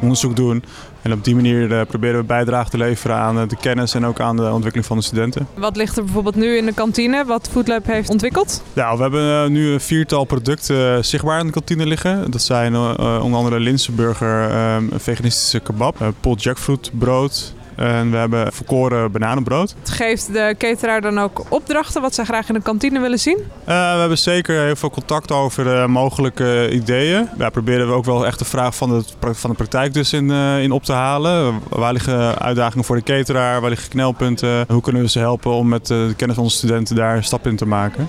onderzoek 0.00 0.36
doen. 0.36 0.64
En 1.04 1.12
op 1.12 1.24
die 1.24 1.34
manier 1.34 1.86
proberen 1.86 2.20
we 2.20 2.24
bijdrage 2.24 2.70
te 2.70 2.76
leveren 2.76 3.16
aan 3.16 3.48
de 3.48 3.56
kennis 3.60 3.94
en 3.94 4.06
ook 4.06 4.20
aan 4.20 4.36
de 4.36 4.42
ontwikkeling 4.42 4.86
van 4.86 4.96
de 4.96 5.02
studenten. 5.02 5.46
Wat 5.54 5.76
ligt 5.76 5.96
er 5.96 6.04
bijvoorbeeld 6.04 6.34
nu 6.34 6.56
in 6.56 6.66
de 6.66 6.74
kantine, 6.74 7.24
wat 7.24 7.48
Foodlab 7.50 7.86
heeft 7.86 8.10
ontwikkeld? 8.10 8.62
Ja, 8.72 8.96
we 8.96 9.02
hebben 9.02 9.52
nu 9.52 9.72
een 9.72 9.80
viertal 9.80 10.24
producten 10.24 11.04
zichtbaar 11.04 11.40
in 11.40 11.46
de 11.46 11.52
kantine 11.52 11.86
liggen. 11.86 12.30
Dat 12.30 12.42
zijn 12.42 12.76
onder 12.76 13.38
andere 13.38 13.60
linzenburger, 13.60 14.50
een 14.50 14.90
veganistische 14.96 15.60
kebab, 15.60 16.12
pot 16.20 16.42
jackfruit 16.42 16.90
brood, 16.98 17.54
en 17.76 18.10
we 18.10 18.16
hebben 18.16 18.52
verkoren 18.52 19.12
bananenbrood. 19.12 19.74
Geeft 19.82 20.32
de 20.32 20.54
cateraar 20.58 21.00
dan 21.00 21.18
ook 21.18 21.44
opdrachten 21.48 22.02
wat 22.02 22.14
zij 22.14 22.24
graag 22.24 22.48
in 22.48 22.54
de 22.54 22.62
kantine 22.62 23.00
willen 23.00 23.18
zien? 23.18 23.38
Uh, 23.38 23.46
we 23.66 23.98
hebben 23.98 24.18
zeker 24.18 24.64
heel 24.64 24.76
veel 24.76 24.90
contact 24.90 25.32
over 25.32 25.64
de 25.64 25.84
mogelijke 25.88 26.70
ideeën. 26.72 27.28
Daar 27.36 27.50
proberen 27.50 27.86
we 27.86 27.92
ook 27.92 28.04
wel 28.04 28.26
echt 28.26 28.38
de 28.38 28.44
vraag 28.44 28.76
van 28.76 28.88
de, 28.88 29.32
van 29.34 29.50
de 29.50 29.56
praktijk 29.56 29.92
dus 29.94 30.12
in, 30.12 30.30
uh, 30.30 30.62
in 30.62 30.72
op 30.72 30.84
te 30.84 30.92
halen. 30.92 31.60
Waar 31.68 31.92
liggen 31.92 32.38
uitdagingen 32.38 32.84
voor 32.84 32.96
de 32.96 33.02
cateraar? 33.02 33.60
Waar 33.60 33.70
liggen 33.70 33.88
knelpunten? 33.88 34.64
Hoe 34.68 34.82
kunnen 34.82 35.02
we 35.02 35.08
ze 35.08 35.18
helpen 35.18 35.50
om 35.50 35.68
met 35.68 35.86
de 35.86 36.12
kennis 36.16 36.36
van 36.36 36.44
onze 36.44 36.56
studenten 36.56 36.96
daar 36.96 37.16
een 37.16 37.24
stap 37.24 37.46
in 37.46 37.56
te 37.56 37.66
maken? 37.66 38.08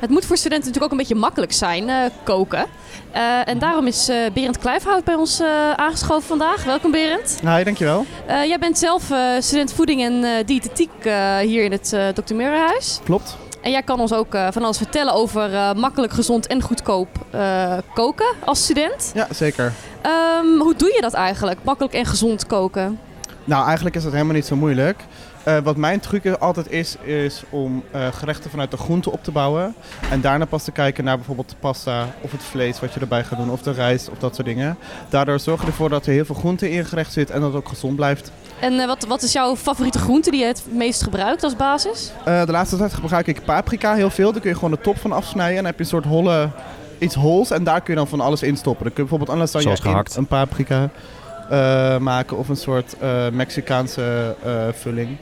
Het 0.00 0.10
moet 0.10 0.24
voor 0.24 0.36
studenten 0.36 0.66
natuurlijk 0.66 0.84
ook 0.84 0.98
een 1.00 1.06
beetje 1.06 1.20
makkelijk 1.20 1.52
zijn, 1.52 1.88
uh, 1.88 1.96
koken. 2.24 2.66
Uh, 3.14 3.48
en 3.48 3.58
daarom 3.58 3.86
is 3.86 4.08
uh, 4.08 4.16
Berend 4.32 4.58
Kluifhout 4.58 5.04
bij 5.04 5.14
ons 5.14 5.42
aangeschoven 5.76 6.28
vandaag. 6.28 6.64
Welkom 6.64 6.90
Berend. 6.90 7.38
Hi, 7.42 7.64
dankjewel. 7.64 8.06
jij 8.26 8.58
bent 8.58 8.78
zelf 8.78 9.10
student 9.38 9.72
voeding 9.72 10.02
en 10.02 10.46
diëtetiek 10.46 10.90
hier 11.42 11.64
in 11.64 11.72
het 11.72 11.96
Dr. 12.14 12.34
Meurenhuis. 12.34 13.00
Klopt. 13.04 13.36
En 13.62 13.70
jij 13.70 13.82
kan 13.82 14.00
ons 14.00 14.12
ook 14.12 14.36
van 14.50 14.62
alles 14.62 14.76
vertellen 14.76 15.12
over 15.12 15.50
makkelijk, 15.76 16.12
gezond 16.12 16.46
en 16.46 16.62
goedkoop 16.62 17.08
koken 17.94 18.34
als 18.44 18.62
student. 18.62 19.10
Ja, 19.14 19.26
zeker. 19.30 19.72
Um, 20.42 20.60
hoe 20.60 20.74
doe 20.76 20.92
je 20.94 21.00
dat 21.00 21.12
eigenlijk, 21.14 21.58
makkelijk 21.62 21.94
en 21.94 22.06
gezond 22.06 22.46
koken? 22.46 22.98
Nou, 23.44 23.64
eigenlijk 23.66 23.96
is 23.96 24.02
dat 24.02 24.12
helemaal 24.12 24.34
niet 24.34 24.46
zo 24.46 24.56
moeilijk. 24.56 25.00
Uh, 25.48 25.58
wat 25.58 25.76
mijn 25.76 26.00
truc 26.00 26.26
altijd 26.26 26.70
is, 26.70 26.96
is 26.96 27.42
om 27.50 27.82
uh, 27.94 28.06
gerechten 28.12 28.50
vanuit 28.50 28.70
de 28.70 28.76
groente 28.76 29.12
op 29.12 29.24
te 29.24 29.30
bouwen. 29.30 29.74
En 30.10 30.20
daarna 30.20 30.44
pas 30.44 30.64
te 30.64 30.72
kijken 30.72 31.04
naar 31.04 31.16
bijvoorbeeld 31.16 31.50
de 31.50 31.56
pasta 31.60 32.06
of 32.20 32.32
het 32.32 32.42
vlees 32.42 32.80
wat 32.80 32.94
je 32.94 33.00
erbij 33.00 33.24
gaat 33.24 33.38
doen. 33.38 33.50
Of 33.50 33.62
de 33.62 33.72
rijst 33.72 34.10
of 34.10 34.18
dat 34.18 34.34
soort 34.34 34.46
dingen. 34.46 34.78
Daardoor 35.08 35.40
zorg 35.40 35.60
je 35.60 35.66
ervoor 35.66 35.88
dat 35.88 36.06
er 36.06 36.12
heel 36.12 36.24
veel 36.24 36.34
groente 36.34 36.70
in 36.70 36.76
je 36.76 36.84
gerecht 36.84 37.12
zit 37.12 37.30
en 37.30 37.40
dat 37.40 37.52
het 37.52 37.62
ook 37.62 37.68
gezond 37.68 37.96
blijft. 37.96 38.30
En 38.60 38.72
uh, 38.72 38.86
wat, 38.86 39.04
wat 39.04 39.22
is 39.22 39.32
jouw 39.32 39.56
favoriete 39.56 39.98
groente 39.98 40.30
die 40.30 40.40
je 40.40 40.46
het 40.46 40.64
meest 40.70 41.02
gebruikt 41.02 41.42
als 41.42 41.56
basis? 41.56 42.12
de 42.24 42.46
laatste 42.46 42.76
tijd 42.76 42.94
gebruik 42.94 43.26
ik 43.26 43.44
paprika 43.44 43.94
heel 43.94 44.10
veel. 44.10 44.32
Daar 44.32 44.40
kun 44.40 44.50
je 44.50 44.56
gewoon 44.56 44.70
de 44.70 44.80
top 44.80 44.98
van 44.98 45.12
afsnijden. 45.12 45.56
En 45.56 45.62
dan 45.62 45.66
heb 45.66 45.76
je 45.76 45.82
een 45.82 45.90
soort 45.90 46.04
holle, 46.04 46.50
iets 46.98 47.14
hols. 47.14 47.50
En 47.50 47.64
daar 47.64 47.80
kun 47.80 47.92
je 47.92 47.98
dan 47.98 48.08
van 48.08 48.20
alles 48.20 48.42
in 48.42 48.56
stoppen. 48.56 48.84
Dan 48.84 48.92
kun 48.94 49.04
je 49.04 49.08
bijvoorbeeld 49.08 49.30
anders 49.30 49.50
dan 49.52 49.62
je 49.62 50.04
een 50.16 50.26
paprika 50.26 50.90
uh, 51.50 51.98
maken 51.98 52.36
of 52.36 52.48
een 52.48 52.56
soort 52.56 52.96
uh, 53.02 53.28
Mexicaanse 53.28 54.36
uh, 54.46 54.52
vulling. 54.72 55.16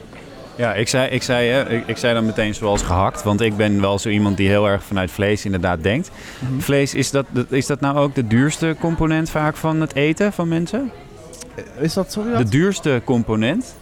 Ja, 0.56 0.74
ik 0.74 0.88
zei, 0.88 1.10
ik, 1.10 1.22
zei, 1.22 1.48
hè, 1.48 1.68
ik, 1.70 1.86
ik 1.86 1.96
zei 1.96 2.14
dan 2.14 2.26
meteen 2.26 2.54
zoals 2.54 2.82
gehakt. 2.82 3.22
Want 3.22 3.40
ik 3.40 3.56
ben 3.56 3.80
wel 3.80 3.98
zo 3.98 4.08
iemand 4.08 4.36
die 4.36 4.48
heel 4.48 4.68
erg 4.68 4.82
vanuit 4.82 5.10
vlees 5.10 5.44
inderdaad 5.44 5.82
denkt. 5.82 6.10
Mhm. 6.38 6.60
Vlees, 6.60 6.94
is 6.94 7.10
dat, 7.10 7.26
is 7.48 7.66
dat 7.66 7.80
nou 7.80 7.96
ook 7.96 8.14
de 8.14 8.26
duurste 8.26 8.76
component 8.80 9.30
vaak 9.30 9.56
van 9.56 9.80
het 9.80 9.94
eten 9.94 10.32
van 10.32 10.48
mensen? 10.48 10.90
Is 11.78 11.94
dat, 11.94 12.12
sorry? 12.12 12.36
De 12.36 12.48
duurste 12.48 13.02
component? 13.04 13.74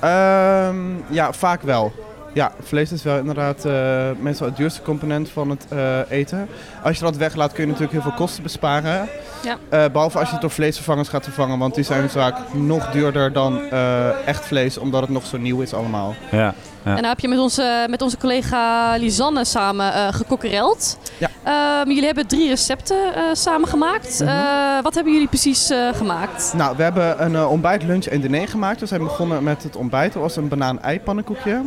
Ehm, 0.00 0.76
ja, 1.08 1.32
vaak 1.32 1.62
wel. 1.62 1.92
Ja, 2.34 2.52
vlees 2.60 2.92
is 2.92 3.02
wel 3.02 3.18
inderdaad 3.18 3.64
eh, 3.64 4.10
meestal 4.18 4.46
het 4.46 4.56
duurste 4.56 4.82
component 4.82 5.30
van 5.30 5.50
het 5.50 5.66
eh, 5.68 5.98
eten. 6.08 6.48
Als 6.82 6.98
je 6.98 7.04
dat 7.04 7.16
weglaat 7.16 7.52
kun 7.52 7.60
je 7.60 7.66
natuurlijk 7.66 7.92
heel 7.92 8.02
veel 8.02 8.18
kosten 8.18 8.42
besparen. 8.42 9.08
Ja. 9.42 9.58
Eh, 9.68 9.84
behalve 9.92 10.18
als 10.18 10.26
je 10.26 10.32
het 10.32 10.40
door 10.40 10.50
vleesvervangers 10.50 11.08
gaat 11.08 11.24
vervangen, 11.24 11.58
want 11.58 11.74
die 11.74 11.84
zijn 11.84 12.10
vaak 12.10 12.54
nog 12.54 12.90
duurder 12.90 13.32
dan 13.32 13.60
eh, 13.70 14.26
echt 14.26 14.44
vlees, 14.44 14.78
omdat 14.78 15.00
het 15.00 15.10
nog 15.10 15.26
zo 15.26 15.38
nieuw 15.38 15.60
is 15.60 15.74
allemaal. 15.74 16.14
Ja. 16.30 16.54
En 16.84 16.94
dan 16.94 17.04
heb 17.04 17.20
je 17.20 17.28
met 17.28 17.38
onze, 17.38 17.86
met 17.88 18.02
onze 18.02 18.16
collega 18.16 18.94
Lisanne 18.96 19.44
samen 19.44 19.92
eh 19.92 20.08
gekokkereld. 20.12 20.98
Ja. 21.18 21.30
Ehm, 21.44 21.88
jullie 21.88 22.04
hebben 22.04 22.26
drie 22.26 22.48
recepten 22.48 23.14
eh, 23.14 23.22
samen 23.32 23.68
gemaakt. 23.68 24.20
Mhm. 24.20 24.28
Eh, 24.28 24.82
wat 24.82 24.94
hebben 24.94 25.12
jullie 25.12 25.28
precies 25.28 25.70
gemaakt? 25.92 26.52
Nou, 26.56 26.76
we 26.76 26.82
hebben 26.82 27.24
een 27.24 27.46
ontbijt, 27.46 27.82
lunch 27.82 28.04
en 28.04 28.20
diner 28.20 28.48
gemaakt. 28.48 28.80
We 28.80 28.86
zijn 28.86 29.02
begonnen 29.02 29.42
met 29.42 29.62
het 29.62 29.76
ontbijt. 29.76 30.12
Dat 30.12 30.22
was 30.22 30.36
een 30.36 30.48
banaan-ei-pannenkoekje. 30.48 31.62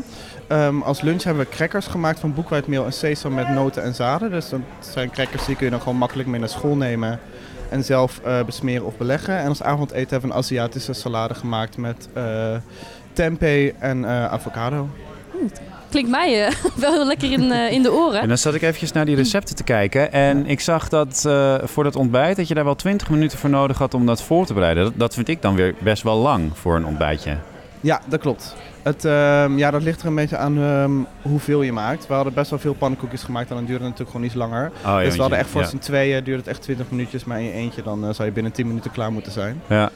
Ehm, 0.48 0.82
als 0.82 1.02
lunch 1.02 1.24
hebben 1.24 1.44
we 1.44 1.50
crackers 1.50 1.86
gemaakt 1.86 2.20
van 2.20 2.34
boekwijdmeel 2.34 2.86
en 2.86 2.94
sesam 2.94 3.34
met 3.34 3.50
noten 3.50 3.84
en 3.84 3.96
zaden. 3.96 4.32
Dus 4.32 4.50
dat 4.50 4.60
zijn 4.80 5.12
crackers 5.12 5.46
die 5.46 5.56
kun 5.56 5.66
je 5.66 5.72
dan 5.72 5.82
gewoon 5.82 5.98
makkelijk 5.98 6.30
mee 6.30 6.40
naar 6.40 6.50
school 6.50 6.76
nemen 6.76 7.20
en 7.70 7.84
zelf 7.84 8.22
besmeren 8.46 8.86
of 8.86 8.98
beleggen. 8.98 9.38
En 9.38 9.48
als 9.48 9.64
avondeten 9.64 10.10
hebben 10.10 10.30
we 10.30 10.36
een 10.36 10.42
Aziatische 10.42 10.94
salade 10.94 11.34
gemaakt 11.34 11.78
met 11.78 12.10
tempeh 13.16 13.72
en 13.80 14.06
eh, 14.06 14.26
avocado. 14.26 14.90
Klinkt 15.96 16.12
mij 16.12 16.46
eh, 16.46 16.54
wel 16.76 16.92
heel 16.92 17.06
lekker 17.06 17.32
in, 17.32 17.52
eh, 17.52 17.72
in 17.72 17.82
de 17.82 17.94
oren. 17.94 18.22
En 18.22 18.28
dan 18.28 18.38
zat 18.38 18.54
ik 18.54 18.62
eventjes 18.62 18.92
naar 18.92 19.06
die 19.06 19.16
recepten 19.16 19.56
te 19.56 19.64
kijken. 19.64 20.12
En 20.12 20.46
ik 20.46 20.60
zag 20.60 20.90
dat 20.90 21.24
eh, 21.28 21.56
voor 21.64 21.84
dat 21.84 21.96
ontbijt 21.96 22.38
dat 22.38 22.48
je 22.48 22.54
daar 22.54 22.64
wel 22.64 22.76
20 22.76 23.10
minuten 23.10 23.38
voor 23.38 23.50
nodig 23.50 23.78
had 23.78 23.94
om 23.94 24.06
dat 24.06 24.24
voor 24.24 24.46
te 24.46 24.54
bereiden. 24.54 24.84
Dat, 24.84 24.94
dat 24.96 25.14
vind 25.14 25.28
ik 25.28 25.42
dan 25.42 25.56
weer 25.56 25.76
best 25.80 26.04
wel 26.04 26.18
lang 26.18 26.58
voor 26.58 26.76
een 26.76 26.86
ontbijtje. 26.86 27.38
Ja, 27.82 28.02
dat 28.08 28.20
klopt. 28.20 28.56
Het, 28.84 29.06
ehm, 29.06 29.58
ja, 29.58 29.72
dat 29.72 29.82
ligt 29.82 30.02
er 30.02 30.08
een 30.08 30.16
beetje 30.16 30.38
aan 30.38 30.58
ehm, 30.58 30.92
hoeveel 31.22 31.62
je 31.62 31.72
maakt. 31.72 32.08
We 32.08 32.14
hadden 32.14 32.34
best 32.34 32.50
wel 32.50 32.60
veel 32.60 32.74
pannenkoekjes 32.74 33.24
gemaakt 33.24 33.50
en 33.50 33.56
dan 33.56 33.66
duurde 33.66 33.86
het 33.86 33.92
natuurlijk 33.92 34.12
gewoon 34.12 34.26
iets 34.26 34.36
langer. 34.36 34.72
ja, 34.84 34.92
want 34.92 35.04
dus 35.04 35.16
we 35.16 35.22
hadden 35.22 35.40
echt 35.40 35.50
voor 35.50 35.62
ja. 35.62 35.68
z'n 35.68 35.78
tweeën 35.78 36.24
duurde 36.24 36.40
het 36.40 36.50
echt 36.50 36.62
20 36.62 36.90
minuutjes, 36.90 37.24
maar 37.24 37.40
in 37.40 37.46
je 37.46 37.52
eentje 37.52 37.84
dan 37.84 38.14
zou 38.14 38.28
je 38.28 38.34
binnen 38.34 38.52
10 38.52 38.68
minuten 38.68 38.92
klaar 38.92 39.12
moeten 39.12 39.32
zijn. 39.32 39.62
Ja, 39.68 39.92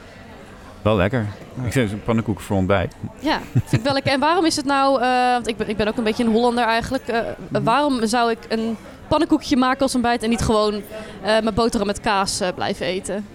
wel 0.82 0.96
lekker. 0.96 1.26
Ik 1.64 1.72
vind 1.72 1.92
een 1.92 2.02
pannenkoek 2.02 2.40
voor 2.40 2.56
ontbijt. 2.56 2.94
Ja, 3.18 3.38
vind 3.52 3.72
ik 3.72 3.82
wel 3.82 3.92
lekker. 3.92 4.12
En 4.12 4.20
waarom 4.20 4.44
is 4.44 4.56
het 4.56 4.64
nou, 4.64 5.02
eh, 5.02 5.08
want 5.32 5.46
ik 5.48 5.56
ben, 5.56 5.68
ik 5.68 5.76
ben 5.76 5.88
ook 5.88 5.96
een 5.96 6.04
beetje 6.04 6.24
een 6.24 6.32
Hollander 6.32 6.64
eigenlijk. 6.64 7.08
eh, 7.08 7.20
Mhm. 7.48 7.62
waarom 7.62 8.06
zou 8.06 8.30
ik 8.30 8.38
een 8.48 8.76
pannenkoekje 9.08 9.56
maken 9.56 9.80
als 9.80 9.94
ontbijt 9.94 10.22
en 10.22 10.28
niet 10.28 10.42
gewoon 10.42 10.74
eh, 10.74 10.82
mijn 11.22 11.54
boterham 11.54 11.86
met 11.86 12.00
kaas 12.00 12.40
blijven 12.54 12.86
eten? 12.86 13.26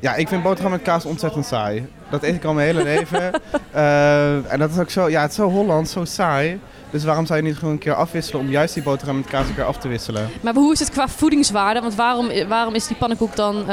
Ja, 0.00 0.14
ik 0.14 0.28
vind 0.28 0.42
boterham 0.42 0.70
met 0.72 0.82
kaas 0.82 1.04
ontzettend 1.04 1.46
saai. 1.46 1.88
Dat 2.10 2.22
eet 2.22 2.34
ik 2.34 2.44
al 2.44 2.52
mijn 2.54 2.66
hele 2.66 2.82
leven. 2.82 3.30
Eh, 3.70 4.52
en 4.52 4.58
dat 4.58 4.70
is 4.70 4.78
ook 4.78 4.90
zo, 4.90 5.08
ja, 5.08 5.20
het 5.20 5.30
is 5.30 5.36
zo 5.36 5.48
Hollands, 5.50 5.92
zo 5.92 6.04
saai. 6.04 6.60
Dus 6.90 7.04
waarom 7.04 7.26
zou 7.26 7.38
je 7.38 7.44
niet 7.46 7.56
gewoon 7.56 7.72
een 7.72 7.78
keer 7.78 7.94
afwisselen 7.94 8.40
om 8.40 8.48
juist 8.50 8.74
die 8.74 8.82
boterham 8.82 9.16
met 9.16 9.26
kaas 9.26 9.48
een 9.48 9.54
keer 9.54 9.64
af 9.64 9.76
te 9.78 9.88
wisselen? 9.88 10.28
Maar 10.40 10.54
hoe 10.54 10.72
is 10.72 10.78
het 10.80 10.90
qua 10.90 11.08
voedingswaarde? 11.08 11.80
Want 11.80 11.94
waarom, 11.94 12.28
waarom 12.48 12.74
is 12.74 12.86
die 12.86 12.96
pannenkoek 12.96 13.36
dan 13.36 13.64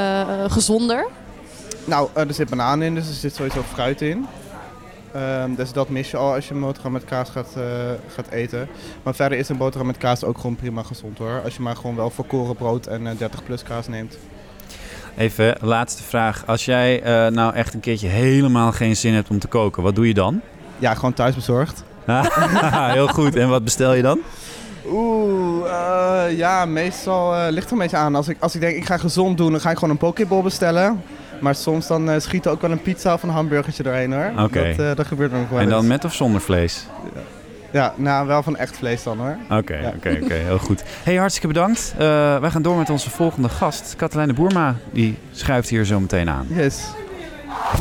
gezonder? 0.48 1.06
Nou, 1.86 2.10
eh, 2.14 2.28
er 2.28 2.34
zit 2.34 2.50
banaan 2.50 2.82
in, 2.82 2.96
dus 2.96 3.08
er 3.08 3.14
zit 3.14 3.36
sowieso 3.36 3.62
fruit 3.62 4.02
in. 4.02 4.26
Ehm, 5.14 5.56
dus 5.56 5.72
dat 5.74 5.90
mis 5.90 6.12
je 6.12 6.18
al 6.18 6.34
als 6.34 6.48
je 6.48 6.54
een 6.54 6.60
boterham 6.60 6.92
met 6.92 7.06
kaas 7.06 7.30
gaat, 7.30 7.54
eh, 7.56 7.64
gaat 8.14 8.30
eten. 8.30 8.68
Maar 9.04 9.16
verder 9.16 9.38
is 9.38 9.50
een 9.50 9.58
boterham 9.58 9.88
met 9.88 9.98
kaas 9.98 10.24
ook 10.24 10.38
gewoon 10.38 10.56
prima 10.56 10.84
gezond 10.84 11.18
hoor. 11.18 11.42
Als 11.44 11.56
je 11.56 11.62
maar 11.62 11.76
gewoon 11.76 11.96
wel 11.96 12.10
volkoren 12.10 12.56
brood 12.56 12.88
en 12.88 13.08
eh, 13.08 13.18
30 13.18 13.44
plus 13.44 13.64
kaas 13.64 13.88
neemt. 13.88 14.18
Even, 15.18 15.58
laatste 15.62 16.04
vraag. 16.04 16.44
Als 16.46 16.66
jij 16.66 17.02
eh, 17.02 17.32
nou 17.32 17.54
echt 17.54 17.74
een 17.74 17.80
keertje 17.80 18.08
helemaal 18.08 18.72
geen 18.72 18.96
zin 18.96 19.14
hebt 19.14 19.30
om 19.30 19.40
te 19.40 19.48
koken, 19.48 19.84
wat 19.84 19.96
doe 19.96 20.08
je 20.08 20.14
dan? 20.14 20.42
Ja, 20.78 20.94
gewoon 20.94 21.14
thuis 21.14 21.36
bezorgd. 21.36 21.84
Heel 22.94 23.08
goed. 23.08 23.36
En 23.36 23.50
wat 23.50 23.64
bestel 23.64 23.94
je 23.94 24.02
dan? 24.02 24.20
Oeh, 24.92 25.66
eh, 25.66 26.38
ja, 26.38 26.66
meestal 26.66 27.36
eh, 27.36 27.52
ligt 27.52 27.66
er 27.66 27.72
een 27.72 27.78
beetje 27.78 27.98
aan. 27.98 28.16
Als 28.16 28.28
ik, 28.28 28.38
als 28.40 28.56
ik 28.56 28.62
denk 28.62 28.76
ik 28.76 28.86
ga 28.86 28.98
gezond 28.98 29.38
doen, 29.38 29.52
dan 29.52 29.62
ga 29.62 29.70
ik 29.70 29.76
gewoon 29.76 29.90
een 29.90 29.98
pokeball 29.98 30.42
bestellen. 30.42 31.04
Maar 31.40 31.56
soms 31.56 31.88
dan 31.88 32.10
eh, 32.10 32.20
schiet 32.20 32.46
er 32.46 32.52
ook 32.52 32.62
wel 32.62 32.72
een 32.72 32.82
pizza 32.82 33.14
of 33.14 33.24
een 33.24 33.30
hamburgertje 33.30 33.84
doorheen 33.84 34.14
hoor. 34.14 34.32
Oké. 34.44 34.68
Dat, 34.76 34.86
eh, 34.86 34.96
dat 34.96 35.08
gebeurt 35.08 35.32
nog 35.32 35.50
wel 35.50 35.60
En 35.60 35.70
dan 35.70 35.80
eens. 35.80 35.88
met 35.88 36.06
of 36.06 36.14
zonder 36.14 36.42
vlees? 36.42 36.86
Ja, 37.72 37.94
nou 37.96 38.28
wel 38.28 38.44
van 38.44 38.58
echt 38.58 38.78
vlees 38.78 39.04
dan 39.04 39.18
hoor. 39.18 39.38
Oké, 39.60 39.92
oké, 39.96 40.20
oké. 40.24 40.34
Heel 40.34 40.58
goed. 40.58 40.84
Hey, 41.04 41.16
hartstikke 41.16 41.48
bedankt. 41.48 41.94
Eh, 41.98 42.40
wij 42.40 42.50
gaan 42.50 42.62
door 42.62 42.78
met 42.78 42.90
onze 42.90 43.10
volgende 43.10 43.50
gast. 43.50 43.94
Katelijne 43.98 44.34
Boerma, 44.34 44.76
die 44.92 45.18
schuift 45.32 45.70
hier 45.70 45.86
zo 45.86 46.00
meteen 46.00 46.30
aan. 46.30 46.48
Yes. 46.50 46.84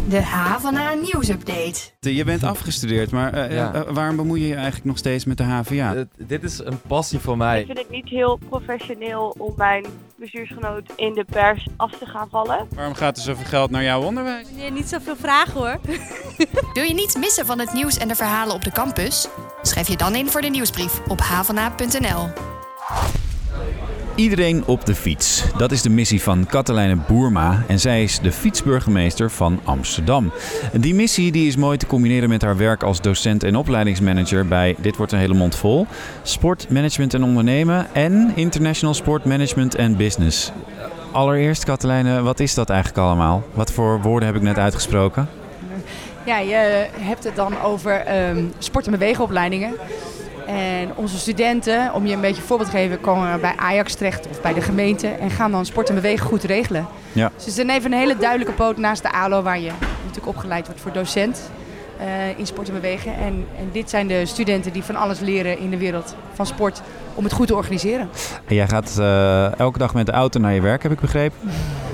De 0.09 0.23
HVA 0.23 0.95
nieuwsupdate. 1.03 1.81
Je 2.01 2.25
bent 2.25 2.43
afgestudeerd, 2.45 3.11
maar 3.11 3.33
eh, 3.33 3.55
Ja. 3.55 3.73
eh, 3.75 3.81
waarom 3.95 4.17
bemoei 4.17 4.41
je 4.41 4.47
je 4.49 4.55
eigenlijk 4.55 4.85
nog 4.85 4.99
steeds 4.99 5.25
met 5.25 5.37
de 5.37 5.43
HVA? 5.43 5.95
Eh, 5.95 6.01
dit 6.17 6.43
is 6.43 6.59
een 6.59 6.81
passie 6.87 7.19
voor 7.19 7.37
mij. 7.37 7.61
Ik 7.61 7.67
vind 7.67 7.79
het 7.79 7.91
niet 7.91 8.09
heel 8.09 8.39
professioneel 8.49 9.35
om 9.39 9.53
mijn 9.57 9.85
bestuursgenoot 10.17 10.83
in 10.97 11.15
de 11.15 11.25
pers 11.25 11.67
af 11.77 11.91
te 11.99 12.07
gaan 12.07 12.29
vallen. 12.31 12.67
Waarom 12.75 12.95
gaat 12.95 13.17
er 13.17 13.23
zoveel 13.23 13.45
geld 13.45 13.71
naar 13.71 13.83
jouw 13.83 14.03
onderwijs? 14.03 14.47
Nee, 14.57 14.71
niet 14.71 14.89
zoveel 14.89 15.17
vragen 15.17 15.53
hoor. 15.53 15.81
Wil 16.75 16.85
je 16.85 16.95
niets 16.95 17.17
missen 17.17 17.47
van 17.47 17.59
het 17.59 17.73
nieuws 17.73 17.97
en 17.99 18.09
de 18.09 18.15
verhalen 18.15 18.55
op 18.55 18.65
de 18.65 18.73
campus? 18.73 19.29
Schrijf 19.63 19.89
je 19.89 19.97
dan 19.97 20.15
in 20.15 20.29
voor 20.29 20.41
de 20.41 20.49
nieuwsbrief 20.49 21.01
op 21.09 21.21
havana.nl. 21.21 22.29
Iedereen 24.19 24.65
op 24.67 24.87
de 24.87 24.95
fiets. 24.95 25.45
Dat 25.57 25.73
is 25.73 25.83
de 25.83 25.91
missie 25.91 26.23
van 26.23 26.47
Katelijne 26.47 26.97
Boerma 27.09 27.63
en 27.67 27.81
zij 27.81 28.03
is 28.03 28.19
de 28.19 28.33
fietsburgemeester 28.33 29.31
van 29.31 29.61
Amsterdam. 29.65 30.33
Die 30.73 30.95
missie 30.95 31.33
die 31.33 31.47
is 31.47 31.57
mooi 31.57 31.79
te 31.79 31.87
combineren 31.87 32.29
met 32.29 32.43
haar 32.43 32.57
werk 32.57 32.83
als 32.83 33.01
docent 33.01 33.43
en 33.43 33.57
opleidingsmanager 33.57 34.47
bij 34.47 34.77
Dit 34.79 34.97
wordt 34.97 35.13
een 35.13 35.19
hele 35.19 35.35
mond 35.35 35.57
vol, 35.57 35.87
Sport, 36.23 36.71
Management 36.71 37.15
en 37.15 37.23
Ondernemen 37.23 37.87
en 37.93 38.33
International 38.35 38.95
Sport 38.95 39.25
Management 39.25 39.79
and 39.79 39.97
Business. 39.97 40.53
Allereerst 41.13 41.65
Katelijne, 41.65 42.23
wat 42.23 42.41
is 42.41 42.55
dat 42.55 42.71
eigenlijk 42.71 43.01
allemaal? 43.01 43.43
Wat 43.55 43.73
voor 43.73 44.01
woorden 44.01 44.29
heb 44.29 44.37
ik 44.37 44.43
net 44.43 44.59
uitgesproken? 44.59 45.29
Ja, 46.25 46.39
je 46.39 46.87
hebt 46.99 47.25
het 47.25 47.37
dan 47.37 47.61
over 47.61 47.93
ehm, 47.93 48.45
sport- 48.59 48.87
en 48.87 48.93
beweegopleidingen. 48.93 49.75
En 50.49 50.91
onze 50.95 51.19
studenten, 51.19 51.95
om 51.95 52.07
je 52.07 52.15
een 52.15 52.21
beetje 52.21 52.41
een 52.41 52.49
voorbeeld 52.49 52.71
te 52.71 52.77
geven, 52.77 53.01
komen 53.01 53.41
bij 53.41 53.53
Ajax 53.57 53.95
terecht 53.95 54.29
of 54.29 54.41
bij 54.41 54.55
de 54.55 54.61
gemeente 54.61 55.07
en 55.07 55.31
gaan 55.31 55.51
dan 55.51 55.67
sport 55.67 55.89
en 55.89 55.95
bewegen 55.95 56.27
goed 56.27 56.43
regelen. 56.43 56.87
Ja. 57.13 57.31
Dus 57.35 57.45
het 57.45 57.47
is 57.47 57.67
dan 57.67 57.77
even 57.77 57.93
een 57.93 57.99
hele 57.99 58.17
duidelijke 58.17 58.53
poot 58.53 58.77
naast 58.77 59.03
de 59.03 59.13
ALO, 59.13 59.43
waar 59.43 59.61
je 59.61 59.71
natuurlijk 59.99 60.27
opgeleid 60.27 60.67
wordt 60.67 60.81
voor 60.81 60.93
docent 60.93 61.51
eh, 61.99 62.39
in 62.39 62.47
sport 62.47 62.69
en 62.69 62.75
bewegen. 62.75 63.15
En, 63.15 63.47
en 63.59 63.69
dit 63.73 63.91
zijn 63.91 64.07
de 64.07 64.27
studenten 64.27 64.73
die 64.73 64.83
van 64.83 64.97
alles 64.97 65.21
leren 65.21 65.59
in 65.59 65.71
de 65.71 65.79
wereld 65.79 66.15
van 66.35 66.47
sport 66.47 66.83
om 67.15 67.25
het 67.25 67.33
goed 67.33 67.47
te 67.47 67.55
organiseren. 67.55 68.09
En 68.45 68.55
jij 68.55 68.69
gaat 68.69 68.97
eh, 68.99 69.59
elke 69.59 69.79
dag 69.79 69.95
met 69.95 70.07
de 70.07 70.13
auto 70.13 70.41
naar 70.41 70.55
je 70.55 70.61
werk, 70.61 70.83
heb 70.83 70.93
ik 70.93 71.01
begrepen? 71.01 71.39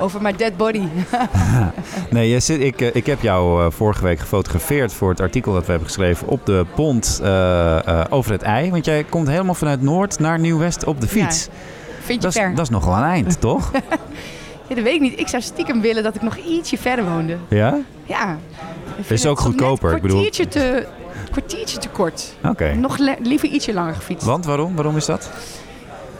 Over 0.00 0.22
mijn 0.22 0.36
dead 0.36 0.56
body. 0.56 0.82
Nee, 2.10 2.28
je 2.28 2.40
zit, 2.40 2.60
ik, 2.60 2.80
eh, 2.80 2.94
ik 2.94 3.06
heb 3.06 3.22
jou 3.22 3.64
eh, 3.64 3.70
vorige 3.70 4.02
week 4.02 4.18
gefotografeerd 4.18 4.92
voor 4.92 5.10
het 5.10 5.20
artikel 5.20 5.52
dat 5.52 5.62
we 5.64 5.70
hebben 5.70 5.86
geschreven 5.88 6.28
op 6.28 6.46
de 6.46 6.66
pont 6.74 7.20
eh, 7.22 8.04
over 8.10 8.32
het 8.32 8.42
ei. 8.42 8.70
Want 8.70 8.84
jij 8.84 9.04
komt 9.04 9.28
helemaal 9.28 9.54
vanuit 9.54 9.82
Noord 9.82 10.18
naar 10.18 10.38
Nieuw-West 10.38 10.84
op 10.84 11.00
de 11.00 11.08
fiets. 11.08 11.48
Vind 12.00 12.22
je 12.22 12.28
dat, 12.28 12.34
is, 12.34 12.40
ver? 12.40 12.54
dat 12.54 12.64
is 12.64 12.70
nogal 12.70 12.96
een 12.96 13.02
eind, 13.02 13.40
toch? 13.50 13.70
Ja, 14.68 14.74
dat 14.74 14.84
weet 14.84 14.94
ik 14.94 15.00
niet. 15.00 15.18
Ik 15.20 15.28
zou 15.28 15.42
stiekem 15.42 15.80
willen 15.80 16.02
dat 16.02 16.14
ik 16.14 16.22
nog 16.22 16.36
ietsje 16.36 16.76
verder 16.78 17.04
woonde. 17.04 17.36
Ja? 17.48 17.78
Ja. 18.04 18.38
Vind 18.94 19.10
Is 19.10 19.26
ook 19.26 19.40
goedkoper, 19.40 19.96
ik 19.96 20.02
bedoel- 20.02 20.30
te, 20.30 20.86
kwartiertje 21.30 21.78
te 21.78 21.88
kort. 21.88 22.34
Oké. 22.44 22.74
Nog 22.74 22.98
liever 23.22 23.48
ietsje 23.48 23.72
langer 23.72 23.94
gefietst. 23.94 24.26
Want 24.26 24.44
waarom? 24.44 24.74
Waarom 24.74 24.96
is 24.96 25.04
dat? 25.06 25.30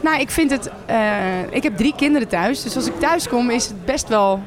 Nou, 0.01 0.21
ik 0.21 0.31
vind 0.31 0.51
het... 0.51 0.71
eh, 0.87 1.43
ik 1.51 1.63
heb 1.63 1.77
drie 1.77 1.95
kinderen 1.97 2.29
thuis. 2.29 2.63
Dus 2.63 2.77
als 2.77 2.87
ik 2.87 2.99
thuis 3.01 3.29
kom 3.29 3.51
is 3.51 3.67
het 3.67 3.85
best 3.85 4.09
wel 4.09 4.43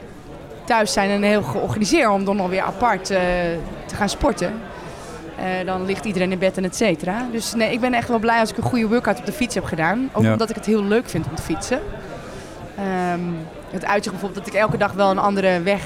thuis 0.66 0.94
zijn 0.94 1.10
en 1.10 1.22
heel 1.24 1.42
georganiseerd 1.44 2.10
om 2.10 2.26
dan 2.26 2.36
nog 2.36 2.50
weer 2.50 2.62
apart 2.62 3.10
eh, 3.10 3.20
te 3.86 3.96
gaan 3.96 4.10
sporten. 4.10 4.54
Eh, 5.38 5.66
dan 5.66 5.86
ligt 5.86 6.06
iedereen 6.06 6.32
in 6.32 6.40
bed 6.40 6.58
en 6.58 6.64
et 6.64 6.76
cetera. 6.76 7.26
Dus 7.32 7.54
nee, 7.54 7.72
ik 7.72 7.80
ben 7.80 7.94
echt 7.94 8.08
wel 8.08 8.20
blij 8.20 8.40
als 8.40 8.50
ik 8.50 8.58
een 8.58 8.64
goede 8.64 8.88
workout 8.88 9.20
op 9.20 9.26
de 9.26 9.32
fiets 9.32 9.56
heb 9.56 9.64
gedaan. 9.64 10.10
Ook 10.14 10.24
Ja. 10.24 10.32
omdat 10.32 10.50
ik 10.50 10.56
het 10.56 10.66
heel 10.66 10.84
leuk 10.84 11.10
vind 11.10 11.26
om 11.30 11.36
te 11.36 11.42
fietsen. 11.42 11.80
Ehm, 12.78 13.20
het 13.72 13.86
uitzicht 13.86 14.16
bijvoorbeeld 14.16 14.46
dat 14.46 14.54
ik 14.54 14.60
elke 14.60 14.78
dag 14.78 14.92
wel 14.92 15.10
een 15.12 15.18
andere 15.20 15.62
weg 15.62 15.82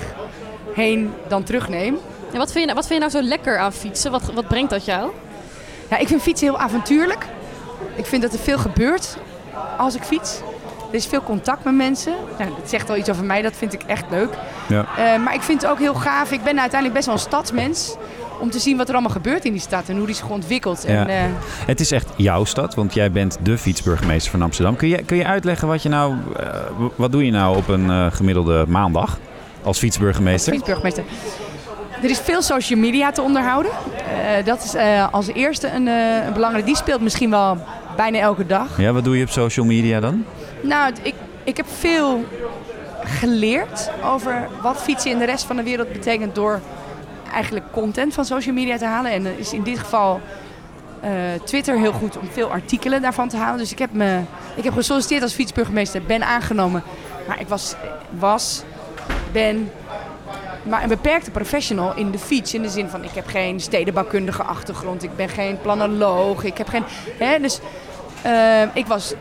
heen 0.74 1.14
dan 1.28 1.44
terugneem. 1.44 1.98
En 2.32 2.38
wat 2.38 2.52
vind, 2.52 2.60
je, 2.60 2.66
nou- 2.66 2.74
wat 2.76 2.88
vind 2.88 3.04
je 3.04 3.10
nou 3.10 3.24
zo 3.24 3.30
lekker 3.30 3.58
aan 3.58 3.74
fietsen? 3.74 4.12
Wat, 4.12 4.22
wat 4.34 4.48
brengt 4.48 4.70
dat 4.70 4.86
jou? 4.86 5.12
Ja, 5.90 5.98
ik 5.98 6.08
vind 6.08 6.22
fietsen 6.22 6.48
heel 6.48 6.60
avontuurlijk. 6.60 7.26
Ik 7.96 8.06
vind 8.06 8.22
dat 8.22 8.34
er 8.34 8.40
veel 8.40 8.58
gebeurt 8.58 9.18
als 9.78 9.96
ik 9.96 10.04
fiets. 10.04 10.42
Er 10.90 10.96
is 10.96 11.06
veel 11.06 11.24
contact 11.24 11.64
met 11.64 11.76
mensen. 11.76 12.14
Nou, 12.38 12.50
dat 12.60 12.70
zegt 12.70 12.88
wel 12.88 12.98
iets 12.98 13.10
over 13.10 13.24
mij, 13.24 13.42
dat 13.42 13.54
vind 13.56 13.74
ik 13.74 13.84
echt 13.84 14.06
leuk. 14.10 14.30
Ja. 14.68 14.86
Eh, 14.98 15.24
maar 15.24 15.34
ik 15.34 15.42
vind 15.42 15.62
het 15.62 15.72
ook 15.72 15.80
heel 15.80 15.94
gaaf. 15.94 16.32
Ik 16.32 16.44
ben 16.44 16.60
uiteindelijk 16.60 16.94
best 16.94 17.06
wel 17.06 17.16
een 17.16 17.22
stadsmens. 17.22 17.96
om 18.40 18.50
te 18.50 18.60
zien 18.60 18.78
wat 18.78 18.88
er 18.88 18.94
allemaal 18.94 19.12
gebeurt 19.12 19.46
in 19.46 19.52
die 19.52 19.62
stad 19.62 19.90
en 19.90 19.98
hoe 19.98 20.06
die 20.06 20.16
zich 20.16 20.30
ontwikkelt. 20.30 20.84
Ja. 20.88 21.08
En, 21.08 21.10
eh, 21.10 21.24
Het 21.66 21.80
is 21.80 21.92
echt 21.92 22.08
jouw 22.16 22.44
stad, 22.44 22.76
want 22.76 22.94
jij 22.94 23.12
bent 23.12 23.38
de 23.42 23.58
fietsburgemeester 23.58 24.32
van 24.32 24.42
Amsterdam. 24.42 24.76
Kun 24.76 24.88
je, 24.88 25.04
kun 25.04 25.18
je 25.18 25.26
uitleggen 25.26 25.68
wat 25.68 25.84
je 25.84 25.90
nou, 25.90 26.16
eh, 26.40 26.46
wat 26.96 27.12
doe 27.12 27.26
je 27.26 27.32
nou 27.32 27.58
op 27.58 27.68
een 27.68 28.12
gemiddelde 28.12 28.66
maandag 28.68 29.18
als 29.64 29.78
fietsburgemeester? 29.78 30.54
Fietsburgemeester. 30.54 31.04
Er 32.04 32.10
is 32.10 32.20
veel 32.20 32.42
social 32.42 32.80
media 32.80 33.12
te 33.12 33.22
onderhouden. 33.22 33.72
Dat 34.46 34.64
is 34.64 34.76
als 35.12 35.28
eerste 35.28 35.68
een, 35.68 35.88
een 35.88 36.34
belangrijke. 36.34 36.68
Die 36.68 36.78
speelt 36.78 37.02
misschien 37.02 37.30
wel 37.30 37.58
bijna 37.98 38.20
elke 38.20 38.46
dag. 38.46 38.82
Ja, 38.82 38.92
wat 38.92 39.04
doe 39.04 39.18
je 39.18 39.24
op 39.24 39.30
social 39.30 39.66
media 39.66 40.00
dan? 40.00 40.26
Nou, 40.62 40.94
ik, 41.02 41.16
ik 41.44 41.58
heb 41.58 41.66
veel 41.70 42.26
geleerd 43.04 43.90
over 44.04 44.48
wat 44.62 44.78
fietsen 44.78 45.12
in 45.12 45.18
de 45.18 45.26
rest 45.26 45.46
van 45.46 45.56
de 45.56 45.64
wereld 45.64 45.92
betekent 45.92 46.36
door 46.36 46.60
eigenlijk 47.34 47.66
content 47.72 48.14
van 48.14 48.26
social 48.26 48.56
media 48.56 48.78
te 48.78 48.86
halen. 48.86 49.12
En 49.12 49.38
is 49.38 49.54
in 49.54 49.64
dit 49.64 49.80
geval 49.80 50.22
eh, 51.00 51.12
Twitter 51.44 51.78
heel 51.78 51.92
goed 51.92 52.18
om 52.18 52.28
veel 52.32 52.52
artikelen 52.52 53.02
daarvan 53.02 53.28
te 53.30 53.38
halen. 53.38 53.58
Dus 53.58 53.72
ik 53.72 53.80
heb, 53.80 53.94
me, 53.94 54.20
ik 54.56 54.64
heb 54.64 54.74
gesolliciteerd 54.74 55.22
als 55.22 55.34
fietsburgemeester, 55.34 56.02
ben 56.02 56.24
aangenomen. 56.24 56.84
Maar 57.28 57.40
ik 57.40 57.48
was, 57.48 57.76
was 58.20 58.64
ben 59.32 59.72
maar 60.64 60.84
een 60.84 60.90
beperkte 60.90 61.32
professional 61.32 61.96
in 61.96 62.12
de 62.12 62.20
fiets. 62.20 62.54
In 62.54 62.62
de 62.62 62.70
zin 62.70 62.90
van, 62.90 63.04
ik 63.04 63.12
heb 63.14 63.28
geen 63.28 63.60
stedenbouwkundige 63.60 64.44
achtergrond. 64.44 65.04
Ik 65.04 65.16
ben 65.16 65.30
geen 65.30 65.62
planoloog. 65.62 66.44
Ik 66.44 66.58
heb 66.58 66.68
geen... 66.68 66.84
Hè, 67.18 67.40
dus 67.40 67.60
eh, 68.22 68.62
ik 68.74 68.86
was... 68.86 69.14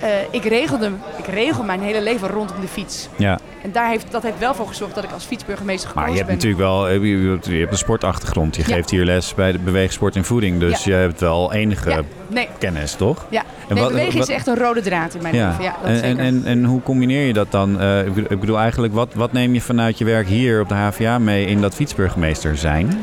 eh, 0.00 0.08
ik, 0.30 0.44
regelde, 0.44 0.90
ik 1.16 1.26
regel 1.26 1.64
mijn 1.64 1.80
hele 1.80 2.00
leven 2.02 2.28
rondom 2.28 2.60
de 2.60 2.68
fiets. 2.68 3.08
Ja, 3.16 3.38
En 3.62 3.72
daar 3.72 3.88
heeft, 3.88 4.10
dat 4.10 4.22
heeft 4.22 4.38
wel 4.38 4.54
voor 4.54 4.66
gezorgd 4.68 4.94
dat 4.94 5.04
ik 5.04 5.10
als 5.12 5.24
fietsburgemeester 5.24 5.90
maar 5.94 6.04
gekozen 6.04 6.24
je 6.26 6.30
hebt 6.30 6.40
ben. 6.42 6.50
natuurlijk 6.50 6.62
wel 6.70 6.88
eh, 6.88 7.22
je 7.22 7.28
hebt, 7.30 7.46
je 7.46 7.58
hebt 7.58 7.72
een 7.72 7.78
sportachtergrond. 7.78 8.56
Je 8.56 8.62
Ja. 8.66 8.74
geeft 8.74 8.90
hier 8.90 9.04
les 9.04 9.34
bij 9.34 9.52
de 9.52 9.58
beweegsport 9.58 10.16
en 10.16 10.24
voeding, 10.24 10.60
dus 10.60 10.84
je 10.84 10.92
hebt 10.92 11.20
wel 11.20 11.52
enige 11.52 12.04
nee. 12.26 12.48
kennis, 12.58 12.94
toch? 12.94 13.26
Ja, 13.28 13.42
En 13.68 13.74
nee, 13.74 13.84
wat- 14.12 14.14
is 14.14 14.28
echt 14.28 14.46
een 14.46 14.56
rode 14.58 14.80
draad 14.80 15.14
in 15.14 15.22
mijn 15.22 15.34
leven. 15.34 15.62
Ja, 15.64 15.76
dat 15.82 15.90
en, 15.90 15.96
zeker. 15.96 16.08
en, 16.08 16.18
en, 16.18 16.42
en 16.44 16.64
hoe 16.64 16.82
combineer 16.82 17.26
je 17.26 17.32
dat 17.32 17.50
dan? 17.50 17.80
Eh, 17.80 17.98
ik 18.06 18.14
bedoel- 18.14 18.32
ik 18.32 18.40
bedoel 18.40 18.58
eigenlijk, 18.58 18.94
wat, 18.94 19.14
wat 19.14 19.32
neem 19.32 19.54
je 19.54 19.60
vanuit 19.60 19.98
je 19.98 20.04
werk 20.04 20.26
hier 20.26 20.60
op 20.60 20.68
de 20.68 20.74
HVA 20.74 21.18
mee 21.18 21.46
in 21.46 21.60
dat 21.60 21.74
fietsburgemeester 21.74 22.56
zijn? 22.56 23.00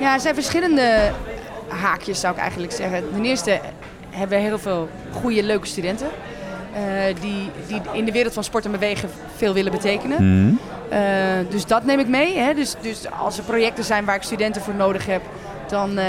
Ja, 0.00 0.14
er 0.14 0.20
zijn 0.20 0.34
verschillende 0.34 1.10
haakjes, 1.68 2.20
zou 2.20 2.34
ik 2.34 2.40
eigenlijk 2.40 2.72
zeggen. 2.72 3.02
Ten 3.14 3.24
eerste 3.24 3.60
hebben 4.10 4.38
we 4.38 4.44
heel 4.44 4.58
veel 4.58 4.88
goede, 5.12 5.42
leuke 5.42 5.66
studenten. 5.66 6.08
eh, 6.74 7.14
die, 7.20 7.50
die 7.66 7.80
in 7.92 8.04
de 8.04 8.12
wereld 8.12 8.34
van 8.34 8.44
sport 8.44 8.64
en 8.64 8.70
bewegen 8.70 9.08
veel 9.36 9.54
willen 9.54 9.72
betekenen. 9.72 10.44
Mhm. 10.44 10.54
Eh, 10.88 11.00
dus 11.50 11.66
dat 11.66 11.84
neem 11.84 11.98
ik 11.98 12.08
mee. 12.08 12.38
Hè. 12.38 12.54
Dus, 12.54 12.74
dus 12.80 13.10
als 13.10 13.38
er 13.38 13.44
projecten 13.44 13.84
zijn 13.84 14.04
waar 14.04 14.14
ik 14.14 14.22
studenten 14.22 14.62
voor 14.62 14.74
nodig 14.74 15.06
heb, 15.06 15.22
dan, 15.68 15.98
eh, 15.98 16.06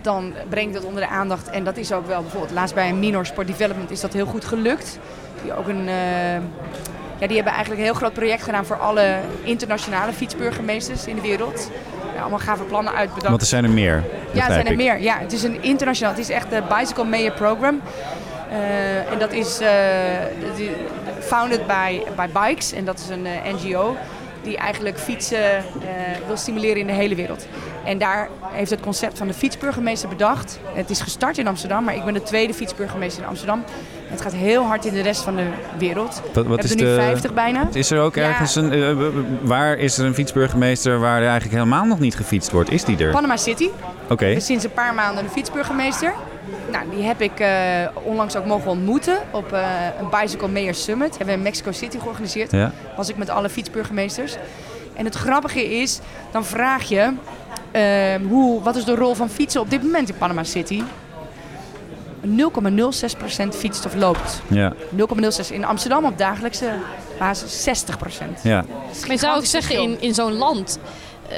dan 0.00 0.32
breng 0.48 0.66
ik 0.68 0.74
dat 0.74 0.84
onder 0.84 1.02
de 1.02 1.08
aandacht. 1.08 1.50
En 1.50 1.64
dat 1.64 1.76
is 1.76 1.92
ook 1.92 2.06
wel 2.06 2.20
bijvoorbeeld 2.22 2.52
laatst 2.52 2.74
bij 2.74 2.88
een 2.88 2.98
minor 2.98 3.26
sport 3.26 3.46
development 3.46 3.90
is 3.90 4.00
dat 4.00 4.12
heel 4.12 4.26
goed 4.26 4.44
gelukt. 4.44 4.98
Die, 5.42 5.54
ook 5.56 5.68
een, 5.68 5.84
ja, 7.18 7.26
die 7.26 7.34
hebben 7.36 7.52
eigenlijk 7.52 7.80
een 7.80 7.86
heel 7.86 7.94
groot 7.94 8.12
project 8.12 8.42
gedaan 8.42 8.64
voor 8.64 8.76
alle 8.76 9.16
internationale 9.42 10.12
fietsburgemeesters 10.12 11.06
in 11.06 11.14
de 11.14 11.20
wereld. 11.20 11.70
Allemaal 12.20 12.38
gave 12.38 12.62
plannen 12.62 12.92
uitbedacht. 12.92 13.28
Want 13.28 13.40
er 13.40 13.46
zijn 13.46 13.64
er 13.64 13.70
meer. 13.70 14.04
Ja, 14.32 14.46
er 14.46 14.52
zijn 14.52 14.66
er 14.66 14.72
ik. 14.72 14.76
meer. 14.76 15.00
Ja, 15.00 15.18
het 15.18 15.32
is 15.32 15.42
een 15.42 15.62
internationaal. 15.62 16.12
Het 16.12 16.20
is 16.20 16.30
echt 16.30 16.50
de 16.50 16.62
Bicycle 16.68 17.04
Mayor 17.04 17.32
Program. 17.32 17.80
Eh, 18.50 19.12
en 19.12 19.18
dat 19.18 19.32
is 19.32 19.60
eh, 19.60 20.56
is 20.56 20.68
founded 21.20 21.66
by, 21.66 22.00
by 22.16 22.26
Bikes. 22.32 22.72
En 22.72 22.84
dat 22.84 22.98
is 22.98 23.08
een 23.08 23.26
eh, 23.26 23.52
NGO 23.54 23.96
die 24.42 24.56
eigenlijk 24.56 24.98
fietsen 24.98 25.64
wil 26.26 26.36
stimuleren 26.36 26.76
in 26.76 26.86
de 26.86 26.92
hele 26.92 27.14
wereld. 27.14 27.46
En 27.84 27.98
daar 27.98 28.28
heeft 28.42 28.70
het 28.70 28.80
concept 28.80 29.18
van 29.18 29.26
de 29.26 29.34
fietsburgemeester 29.34 30.08
bedacht. 30.08 30.60
Het 30.72 30.90
is 30.90 31.00
gestart 31.00 31.38
in 31.38 31.46
Amsterdam, 31.46 31.84
maar 31.84 31.94
ik 31.94 32.04
ben 32.04 32.14
de 32.14 32.22
tweede 32.22 32.54
fietsburgemeester 32.54 33.22
in 33.22 33.28
Amsterdam. 33.28 33.64
Het 34.10 34.20
gaat 34.20 34.32
heel 34.32 34.62
hard 34.64 34.84
in 34.84 34.92
de 34.94 35.00
rest 35.00 35.22
van 35.22 35.36
de 35.36 35.46
wereld. 35.78 36.22
Wat, 36.32 36.46
wat 36.46 36.56
we 36.56 36.62
is 36.62 36.68
hebben 36.68 36.86
er 36.88 36.92
nu 36.92 36.98
de, 36.98 37.02
50 37.10 37.34
bijna. 37.34 37.68
Is 37.72 37.90
er 37.90 38.00
ook 38.00 38.14
Ja. 38.14 38.22
ergens 38.22 38.54
een. 38.54 38.72
eh, 38.72 38.96
waar 39.42 39.78
is 39.78 39.98
er 39.98 40.04
een 40.06 40.14
fietsburgemeester 40.14 40.98
waar 41.00 41.16
er 41.20 41.28
eigenlijk 41.28 41.52
helemaal 41.54 41.84
nog 41.84 41.98
niet 41.98 42.16
gefietst 42.16 42.50
wordt? 42.52 42.70
Is 42.70 42.84
die 42.84 42.98
er? 43.04 43.10
Panama 43.10 43.36
City. 43.36 43.68
Oké. 44.08 44.40
Sinds 44.40 44.64
een 44.64 44.72
paar 44.72 44.94
maanden 44.94 45.24
een 45.24 45.30
fietsburgemeester. 45.30 46.12
Nou, 46.72 46.84
die 46.94 47.02
heb 47.04 47.20
ik 47.20 47.40
eh, 47.40 47.48
onlangs 48.02 48.36
ook 48.36 48.46
mogen 48.46 48.70
ontmoeten 48.70 49.16
op 49.30 49.52
eh, 49.52 49.62
een 50.00 50.20
Bicycle 50.20 50.48
Mayor 50.48 50.74
Summit. 50.74 51.08
Hebben 51.10 51.26
we 51.26 51.32
in 51.32 51.42
Mexico 51.42 51.72
City 51.72 51.98
georganiseerd. 51.98 52.50
Ja. 52.50 52.72
Was 52.96 53.08
ik 53.08 53.16
met 53.16 53.30
alle 53.30 53.48
fietsburgemeesters. 53.48 54.36
En 54.94 55.04
het 55.04 55.14
grappige 55.14 55.64
is, 55.80 56.00
dan 56.32 56.44
vraag 56.44 56.82
je, 56.88 57.12
ehm, 57.70 58.24
hoe, 58.24 58.62
wat 58.62 58.76
is 58.76 58.84
de 58.84 58.94
rol 58.94 59.14
van 59.14 59.28
fietsen 59.28 59.60
op 59.60 59.70
dit 59.70 59.82
moment 59.82 60.08
in 60.08 60.14
Panama 60.18 60.44
City? 60.44 60.82
0,06% 62.24 63.48
fietst 63.48 63.86
of 63.86 63.94
loopt. 63.94 64.42
Ja. 64.48 64.72
0,06 64.96 65.52
in 65.52 65.64
Amsterdam 65.64 66.04
op 66.04 66.18
dagelijkse 66.18 66.72
basis 67.18 67.84
60%. 67.84 68.42
Ja. 68.42 68.64
Maar 69.00 69.10
je 69.10 69.18
zou 69.18 69.36
ook 69.36 69.44
zeggen, 69.44 69.82
in, 69.82 70.00
in 70.00 70.14
zo'n 70.14 70.32
land, 70.32 70.78
eh, 71.28 71.36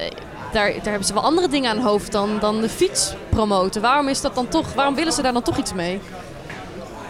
daar, 0.52 0.72
daar 0.72 0.82
hebben 0.82 1.04
ze 1.04 1.12
wel 1.12 1.22
andere 1.22 1.48
dingen 1.48 1.70
aan 1.70 1.76
het 1.76 1.86
hoofd 1.86 2.12
dan, 2.12 2.38
dan 2.40 2.60
de 2.60 2.68
fiets 2.68 3.14
promoten. 3.28 3.82
Waarom 3.82 4.08
is 4.08 4.20
dat 4.20 4.34
dan 4.34 4.48
toch, 4.48 4.74
waarom 4.74 4.94
willen 4.94 5.12
ze 5.12 5.22
daar 5.22 5.32
dan 5.32 5.42
toch 5.42 5.58
iets 5.58 5.72
mee? 5.72 6.00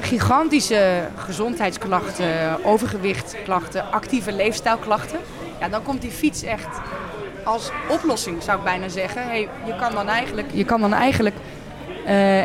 gigantische 0.02 1.08
gezondheidsklachten, 1.16 2.64
overgewichtklachten, 2.64 3.92
actieve 3.92 4.32
leefstijlklachten. 4.32 5.18
Ja, 5.60 5.68
dan 5.68 5.82
komt 5.82 6.00
die 6.00 6.10
fiets 6.10 6.42
echt 6.42 6.80
als 7.44 7.70
oplossing, 7.88 8.42
zou 8.42 8.58
ik 8.58 8.64
bijna 8.64 8.88
zeggen. 8.88 9.22
Hey, 9.22 9.48
je 9.66 9.76
kan 9.76 9.92
dan 9.92 10.08
eigenlijk, 10.08 10.48
je 10.52 10.64
kan 10.64 10.80
dan 10.80 10.92
eigenlijk 10.92 11.36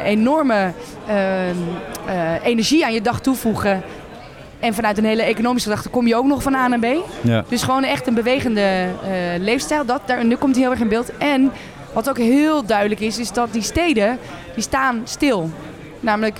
enorme 0.03 0.71
ehm, 1.07 1.55
eh, 2.05 2.45
energie 2.45 2.85
aan 2.85 2.93
je 2.93 3.01
dag 3.01 3.19
toevoegen. 3.19 3.83
En 4.59 4.73
vanuit 4.73 4.97
een 4.97 5.05
hele 5.05 5.21
economische 5.21 5.69
gedachte 5.69 5.89
kom 5.89 6.07
je 6.07 6.15
ook 6.15 6.25
nog 6.25 6.41
van 6.41 6.55
A 6.55 6.67
naar 6.67 6.79
B. 6.79 6.85
Ja. 7.21 7.43
Dus 7.47 7.63
gewoon 7.63 7.83
echt 7.83 8.07
een 8.07 8.13
bewegende 8.13 8.61
eh, 8.61 8.89
leefstijl. 9.39 9.85
Dat, 9.85 10.01
daar, 10.05 10.25
nu 10.25 10.35
komt 10.35 10.53
hij 10.55 10.63
heel 10.63 10.71
erg 10.71 10.81
in 10.81 10.87
beeld. 10.87 11.17
En 11.17 11.51
wat 11.93 12.09
ook 12.09 12.17
heel 12.17 12.65
duidelijk 12.65 12.99
is, 12.99 13.19
is 13.19 13.31
dat 13.31 13.53
die 13.53 13.61
steden, 13.61 14.19
die 14.53 14.63
staan 14.63 15.01
stil. 15.03 15.49
Namelijk, 15.99 16.39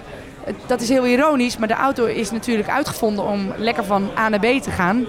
dat 0.67 0.81
is 0.81 0.89
heel 0.89 1.05
ironisch, 1.05 1.57
maar 1.57 1.67
de 1.67 1.73
auto 1.73 2.05
is 2.05 2.31
natuurlijk 2.31 2.69
uitgevonden 2.69 3.25
om 3.25 3.53
lekker 3.57 3.85
van 3.85 4.09
A 4.17 4.29
naar 4.29 4.39
B 4.39 4.61
te 4.61 4.71
gaan. 4.71 5.05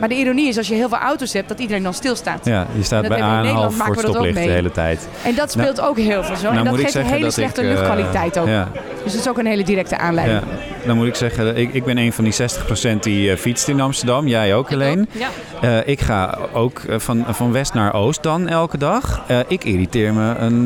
Maar 0.00 0.08
de 0.08 0.14
ironie 0.14 0.48
is, 0.48 0.56
als 0.56 0.68
je 0.68 0.74
heel 0.74 0.88
veel 0.88 0.98
auto's 0.98 1.32
hebt, 1.32 1.48
dat 1.48 1.58
iedereen 1.58 1.82
dan 1.82 1.94
stilstaat. 1.94 2.44
Ja, 2.44 2.66
je 2.76 2.82
staat 2.82 3.08
bij 3.08 3.18
hebben 3.18 3.40
we 3.40 3.42
in 3.42 3.44
A 3.46 3.48
en 3.48 3.54
half 3.54 3.68
voor 3.68 3.78
maken 3.78 3.92
het 3.92 4.00
we 4.00 4.06
dat 4.06 4.10
ook 4.10 4.12
stoplicht 4.16 4.38
de 4.38 4.44
mee. 4.44 4.54
hele 4.54 4.70
tijd. 4.70 5.08
En 5.24 5.34
dat 5.34 5.50
speelt 5.50 5.76
Nou, 5.76 5.88
ook 5.88 5.96
heel 5.98 6.22
veel 6.24 6.36
zo. 6.36 6.42
nou 6.52 6.56
en 6.58 6.64
dat 6.64 6.80
geeft 6.80 6.94
een 6.94 7.04
hele 7.04 7.30
slechte 7.30 7.60
ik, 7.60 7.66
eh, 7.66 7.72
luchtkwaliteit 7.72 8.38
ook. 8.38 8.46
ja. 8.46 8.68
Dus 9.04 9.12
dat 9.12 9.20
is 9.20 9.28
ook 9.28 9.38
een 9.38 9.46
hele 9.46 9.64
directe 9.64 9.98
aanleiding. 9.98 10.40
Ja, 10.40 10.46
dan 10.88 10.96
moet 10.96 11.06
ik 11.06 11.14
zeggen, 11.14 11.56
ik, 11.56 11.72
ik 11.74 11.84
ben 11.84 11.98
een 11.98 12.12
van 12.12 12.24
die 12.24 12.32
60% 12.96 12.98
die 13.00 13.30
eh, 13.30 13.36
fietst 13.36 13.68
in 13.68 13.80
Amsterdam. 13.80 14.26
Jij 14.28 14.54
ook, 14.54 14.68
Helene. 14.70 15.06
Ja. 15.12 15.28
Eh, 15.60 15.88
ik 15.88 16.00
ga 16.00 16.38
ook 16.52 16.78
eh, 16.78 16.98
van, 16.98 17.24
van 17.28 17.52
west 17.52 17.74
naar 17.74 17.94
oost 17.94 18.22
dan 18.22 18.48
elke 18.48 18.78
dag. 18.78 19.22
Ik 19.48 19.64
irriteer 19.64 20.14
me 20.14 20.34
een, 20.34 20.62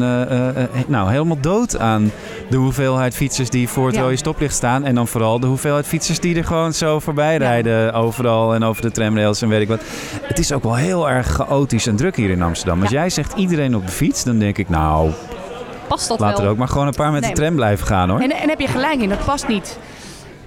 nou, 0.86 1.10
helemaal 1.10 1.40
dood 1.40 1.78
aan 1.78 2.12
de 2.50 2.56
hoeveelheid 2.56 3.14
fietsers 3.14 3.50
die 3.50 3.68
voor 3.68 3.86
het 3.86 3.94
Ja. 3.96 4.02
rode 4.02 4.16
stoplicht 4.16 4.54
staan. 4.54 4.84
En 4.84 4.94
dan 4.94 5.08
vooral 5.08 5.40
de 5.40 5.46
hoeveelheid 5.46 5.86
fietsers 5.86 6.20
die 6.20 6.36
er 6.36 6.44
gewoon 6.44 6.72
zo 6.72 6.98
voorbij 7.00 7.36
rijden. 7.36 7.92
Overal 7.94 8.54
en 8.54 8.64
over 8.64 8.82
de 8.82 8.90
tramrails 8.90 9.42
en 9.42 9.48
weet 9.48 9.60
ik 9.62 9.68
wat. 9.68 9.80
Het 10.22 10.38
is 10.38 10.52
ook 10.52 10.62
wel 10.62 10.74
heel 10.74 11.10
erg 11.10 11.26
chaotisch 11.26 11.86
en 11.86 11.96
druk 11.96 12.16
hier 12.16 12.30
in 12.30 12.42
Amsterdam. 12.42 12.80
Als 12.80 12.90
jij 12.90 13.10
zegt 13.10 13.32
iedereen 13.36 13.76
op 13.76 13.86
de 13.86 13.92
fiets, 13.92 14.24
dan 14.24 14.38
denk 14.38 14.58
ik 14.58 14.68
nou... 14.68 15.10
Past 15.88 16.08
dat 16.08 16.20
Laat 16.20 16.36
wel? 16.36 16.44
er 16.46 16.50
ook 16.52 16.56
maar 16.58 16.68
gewoon 16.68 16.86
een 16.86 16.94
paar 16.94 17.12
met 17.12 17.20
Nee. 17.20 17.30
de 17.30 17.36
tram 17.36 17.54
blijven 17.54 17.86
gaan 17.86 18.08
hoor. 18.10 18.20
En, 18.20 18.30
en 18.30 18.48
heb 18.48 18.60
je 18.60 18.66
gelijk 18.68 19.00
in, 19.00 19.08
dat 19.08 19.24
past 19.24 19.48
niet. 19.48 19.78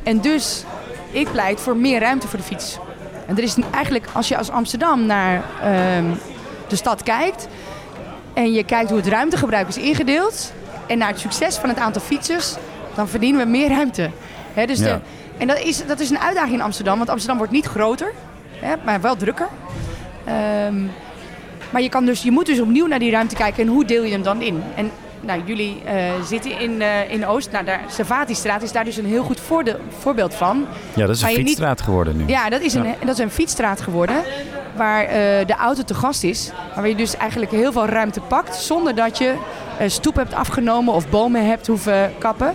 En 0.05 0.21
dus, 0.21 0.63
ik 1.11 1.31
pleit 1.31 1.59
voor 1.59 1.77
meer 1.77 1.99
ruimte 1.99 2.27
voor 2.27 2.39
de 2.39 2.45
fiets. 2.45 2.77
En 3.27 3.37
er 3.37 3.43
is 3.43 3.55
eigenlijk, 3.71 4.07
als 4.13 4.27
je 4.27 4.37
als 4.37 4.49
Amsterdam 4.49 5.05
naar 5.05 5.43
ehm, 5.61 6.05
de 6.67 6.75
stad 6.75 7.03
kijkt... 7.03 7.47
en 8.33 8.53
je 8.53 8.63
kijkt 8.63 8.89
hoe 8.89 8.99
het 8.99 9.07
ruimtegebruik 9.07 9.67
is 9.67 9.77
ingedeeld... 9.77 10.53
en 10.87 10.97
naar 10.97 11.07
het 11.07 11.19
succes 11.19 11.55
van 11.55 11.69
het 11.69 11.77
aantal 11.77 12.01
fietsers... 12.01 12.55
dan 12.95 13.07
verdienen 13.07 13.41
we 13.45 13.51
meer 13.51 13.69
ruimte. 13.69 14.09
Dus 14.65 14.79
Ja. 14.79 14.85
de, 14.85 14.99
en 15.37 15.47
dat 15.47 15.59
is, 15.59 15.85
dat 15.87 15.99
is 15.99 16.09
een 16.09 16.19
uitdaging 16.19 16.53
in 16.53 16.61
Amsterdam, 16.61 16.97
want 16.97 17.09
Amsterdam 17.09 17.37
wordt 17.37 17.53
niet 17.53 17.65
groter... 17.65 18.13
Hè, 18.59 18.75
maar 18.85 19.01
wel 19.01 19.15
drukker. 19.15 19.47
Ehm, 20.25 20.83
maar 21.69 21.81
je, 21.81 21.89
kan 21.89 22.05
dus, 22.05 22.23
je 22.23 22.31
moet 22.31 22.45
dus 22.45 22.59
opnieuw 22.59 22.87
naar 22.87 22.99
die 22.99 23.11
ruimte 23.11 23.35
kijken 23.35 23.63
en 23.63 23.69
hoe 23.69 23.85
deel 23.85 24.03
je 24.03 24.11
hem 24.11 24.23
dan 24.23 24.41
in? 24.41 24.63
En 24.75 24.91
nou, 25.25 25.41
jullie 25.45 25.81
eh, 25.85 26.11
zitten 26.23 26.59
in, 26.59 26.81
eh, 26.81 27.11
in 27.11 27.25
Oost. 27.27 27.51
Nou, 27.51 27.65
daar, 27.65 27.81
Savatistraat 27.89 28.61
is 28.61 28.71
daar 28.71 28.83
dus 28.85 28.97
een 28.97 29.05
heel 29.05 29.23
goed 29.23 29.39
voorbeeld 29.99 30.33
van. 30.33 30.65
Ja, 30.93 31.05
dat 31.05 31.15
is 31.15 31.21
een 31.21 31.27
niet- 31.27 31.37
fietsstraat 31.37 31.81
geworden 31.81 32.17
nu. 32.17 32.23
Ja, 32.27 32.49
dat 32.49 32.61
is 32.61 32.73
een, 32.73 32.83
Ja. 32.83 32.95
dat 33.05 33.17
is 33.17 33.23
een 33.23 33.31
fietsstraat 33.31 33.81
geworden. 33.81 34.15
Waar 34.75 35.03
eh, 35.03 35.11
de 35.47 35.55
auto 35.59 35.83
te 35.83 35.93
gast 35.93 36.23
is. 36.23 36.51
Waar 36.75 36.87
je 36.87 36.95
dus 36.95 37.17
eigenlijk 37.17 37.51
heel 37.51 37.71
veel 37.71 37.85
ruimte 37.85 38.21
pakt. 38.21 38.55
Zonder 38.55 38.95
dat 38.95 39.17
je 39.17 39.33
eh, 39.77 39.89
stoep 39.89 40.15
hebt 40.15 40.33
afgenomen 40.33 40.93
of 40.93 41.09
bomen 41.09 41.45
hebt 41.47 41.67
hoeven 41.67 42.13
kappen. 42.17 42.53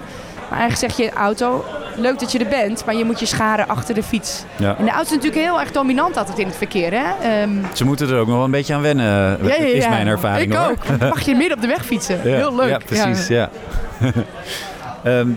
Maar 0.50 0.58
eigenlijk 0.58 0.92
zeg 0.94 1.06
je 1.06 1.12
auto, 1.12 1.64
leuk 2.00 2.18
dat 2.18 2.32
je 2.32 2.38
er 2.38 2.48
bent, 2.48 2.84
maar 2.84 2.94
je 2.94 3.04
moet 3.04 3.20
je 3.20 3.26
scharen 3.26 3.68
achter 3.68 3.94
de 3.94 4.02
fiets. 4.02 4.44
Ja. 4.56 4.76
En 4.78 4.84
de 4.84 4.90
auto 4.90 5.04
is 5.06 5.10
natuurlijk 5.22 5.42
heel 5.42 5.60
erg 5.60 5.70
dominant 5.72 6.16
altijd 6.16 6.38
in 6.38 6.46
het 6.46 6.56
verkeer. 6.56 6.92
Hè? 6.92 7.28
Ehm, 7.42 7.50
Ze 7.72 7.84
moeten 7.84 8.08
er 8.08 8.18
ook 8.18 8.26
nog 8.26 8.36
wel 8.36 8.44
een 8.44 8.50
beetje 8.50 8.74
aan 8.74 8.82
wennen, 8.82 9.04
ja, 9.06 9.38
ja, 9.48 9.54
is 9.54 9.88
mijn 9.88 10.06
ervaring 10.06 10.52
Ik 10.52 10.58
hoor. 10.58 10.70
ook. 10.70 10.98
Mag 11.00 11.20
je 11.20 11.34
midden 11.34 11.56
op 11.56 11.62
de 11.62 11.68
weg 11.68 11.84
fietsen. 11.84 12.20
Heel 12.20 12.54
leuk. 12.56 12.68
Ja, 12.68 12.78
precies. 12.86 13.26
Ja. 13.28 13.50
Ehm, 15.02 15.28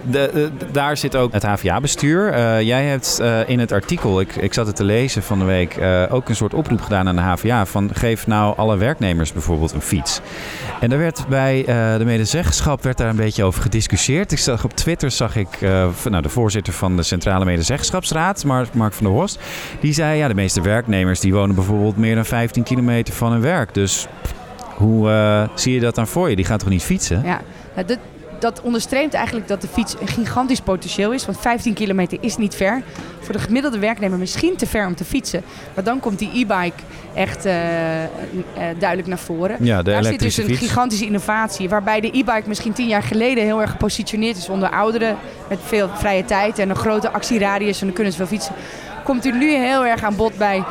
daar 0.72 0.98
zit 0.98 1.16
ook 1.16 1.34
het 1.34 1.44
HVA-bestuur. 1.44 2.32
Eh, 2.32 2.62
jij 2.62 2.86
hebt 2.86 3.20
eh, 3.20 3.50
in 3.50 3.60
het 3.60 3.72
artikel, 3.72 4.20
ik, 4.20 4.36
ik 4.36 4.54
zat 4.54 4.68
het 4.68 4.76
te 4.76 4.84
lezen 4.84 5.24
van 5.24 5.40
de 5.40 5.46
week, 5.46 5.76
eh, 5.76 6.04
ook 6.10 6.30
een 6.30 6.36
soort 6.36 6.54
oproep 6.54 6.82
gedaan 6.82 7.08
aan 7.08 7.16
de 7.16 7.22
HVA. 7.22 7.66
Van 7.66 7.90
geef 7.94 8.28
nou 8.28 8.58
alle 8.58 8.78
werknemers 8.78 9.34
bijvoorbeeld 9.34 9.72
een 9.72 9.82
fiets. 9.82 10.22
En 10.80 10.90
daar 10.90 11.00
werd 11.00 11.26
bij 11.30 11.64
de 11.98 12.06
medezeggenschap 12.06 12.84
werd 12.84 12.98
daar 12.98 13.10
een 13.10 13.16
beetje 13.16 13.44
over 13.44 13.62
gediscussieerd. 13.62 14.32
Ik 14.32 14.38
zag 14.38 14.64
op 14.64 14.74
Twitter 14.74 15.12
zag 15.12 15.36
ik 15.36 15.62
nou, 16.10 16.22
de 16.22 16.30
voorzitter 16.30 16.74
van 16.74 16.96
de 16.96 17.04
Centrale 17.04 17.46
Medezeggenschapsraad, 17.46 18.44
Mark, 18.44 18.94
van 18.94 19.06
der 19.06 19.14
Horst. 19.14 19.40
Die 19.80 19.94
zei 19.94 20.18
ja, 20.18 20.28
de 20.28 20.34
meeste 20.34 20.62
werknemers 20.62 21.20
die 21.20 21.34
wonen 21.34 21.56
bijvoorbeeld 21.56 21.98
meer 21.98 22.16
dan 22.16 22.26
15 22.26 22.64
kilometer 22.64 23.14
van 23.14 23.32
hun 23.32 23.42
werk. 23.42 23.74
Dus 23.74 24.08
hoe 24.76 25.50
zie 25.56 25.74
je 25.74 25.80
dat 25.80 25.96
dan 25.96 26.08
voor 26.08 26.30
je? 26.30 26.36
Die 26.36 26.46
gaan 26.46 26.58
toch 26.58 26.70
niet 26.70 26.84
fietsen? 26.84 27.22
Ja, 27.24 27.42
nou, 27.76 27.98
dat 28.44 28.62
onderstreept 28.62 29.14
eigenlijk 29.14 29.48
dat 29.48 29.62
de 29.62 29.68
fiets 29.68 29.96
een 30.00 30.08
gigantisch 30.08 30.60
potentieel 30.62 31.12
is. 31.12 31.26
Want 31.26 31.40
15 31.40 31.74
kilometer 31.74 32.18
is 32.22 32.38
niet 32.38 32.56
ver. 32.56 32.82
Voor 33.20 33.34
de 33.34 33.40
gemiddelde 33.40 33.80
werknemer 33.80 34.18
misschien 34.18 34.56
te 34.56 34.66
ver 34.66 34.88
om 34.88 34.96
te 34.96 35.06
fietsen. 35.06 35.44
Maar 35.76 35.84
dan 35.84 36.00
komt 36.00 36.20
die 36.20 36.30
e-bike 36.30 36.84
echt 37.14 37.46
eh, 37.46 38.04
eh, 38.04 38.10
duidelijk 38.56 39.08
naar 39.08 39.18
voren. 39.18 39.58
Ja, 39.60 39.82
de 39.82 39.92
Daar 39.92 40.04
zit 40.04 40.20
dus 40.20 40.38
een 40.38 40.46
fiets. 40.46 40.60
gigantische 40.60 41.06
innovatie. 41.06 41.70
Waarbij 41.70 42.00
de 42.02 42.08
e-bike 42.08 42.44
misschien 42.46 42.74
tien 42.74 42.88
jaar 42.88 43.04
geleden 43.04 43.44
heel 43.44 43.62
erg 43.62 43.72
gepositioneerd 43.72 44.38
is 44.38 44.50
onder 44.50 44.70
ouderen. 44.70 45.18
Met 45.50 45.60
veel 45.66 45.90
vrije 45.94 46.26
tijd 46.26 46.60
en 46.60 46.70
een 46.70 46.76
grote 46.76 47.10
actieradius. 47.10 47.80
En 47.80 47.86
dan 47.86 47.96
kunnen 47.96 48.14
ze 48.14 48.18
veel 48.20 48.28
fietsen. 48.28 48.56
Komt 49.04 49.26
u 49.26 49.32
nu 49.32 49.54
heel 49.54 49.86
erg 49.86 50.04
aan 50.04 50.16
bod 50.16 50.38
bij 50.38 50.64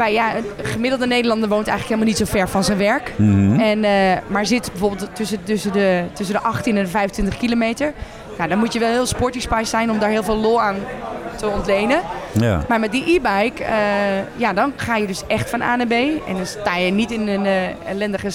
bij 0.00 0.12
ja, 0.12 0.36
een 0.36 0.44
gemiddelde 0.62 1.06
Nederlander 1.06 1.48
woont 1.48 1.68
eigenlijk 1.68 1.88
helemaal 1.88 2.18
niet 2.18 2.28
zo 2.28 2.38
ver 2.38 2.48
van 2.48 2.64
zijn 2.64 2.78
werk. 2.78 3.12
Mhm. 3.16 3.60
en, 3.60 3.84
eh, 3.84 4.18
maar 4.26 4.46
zit 4.46 4.68
bijvoorbeeld 4.72 5.08
tussen, 5.12 5.44
tussen, 5.44 5.72
de, 5.72 6.02
tussen 6.12 6.34
de 6.34 6.42
18 6.42 6.76
en 6.76 6.82
de 6.84 6.90
25 6.90 7.36
kilometer. 7.38 7.92
Nou, 8.36 8.48
dan 8.48 8.58
moet 8.58 8.72
je 8.72 8.78
wel 8.78 8.90
heel 8.90 9.06
sporty 9.06 9.40
spice 9.40 9.64
zijn 9.64 9.90
om 9.90 9.98
daar 9.98 10.10
heel 10.10 10.22
veel 10.22 10.36
lol 10.36 10.60
aan 10.60 10.76
te 11.36 11.48
ontlenen. 11.48 12.00
Ja. 12.32 12.64
Maar 12.68 12.80
met 12.80 12.92
die 12.92 13.02
e-bike, 13.04 13.64
eh, 13.64 13.76
ja, 14.36 14.52
dan 14.52 14.72
ga 14.76 14.96
je 14.96 15.06
dus 15.06 15.22
echt 15.26 15.50
van 15.50 15.62
A 15.62 15.76
naar 15.76 15.86
B. 15.86 15.92
En 15.92 16.34
dan 16.36 16.46
sta 16.46 16.76
je 16.76 16.90
niet 16.92 17.10
in 17.10 17.28
een 17.28 17.46
eh, 17.46 17.88
ellendige 17.88 18.30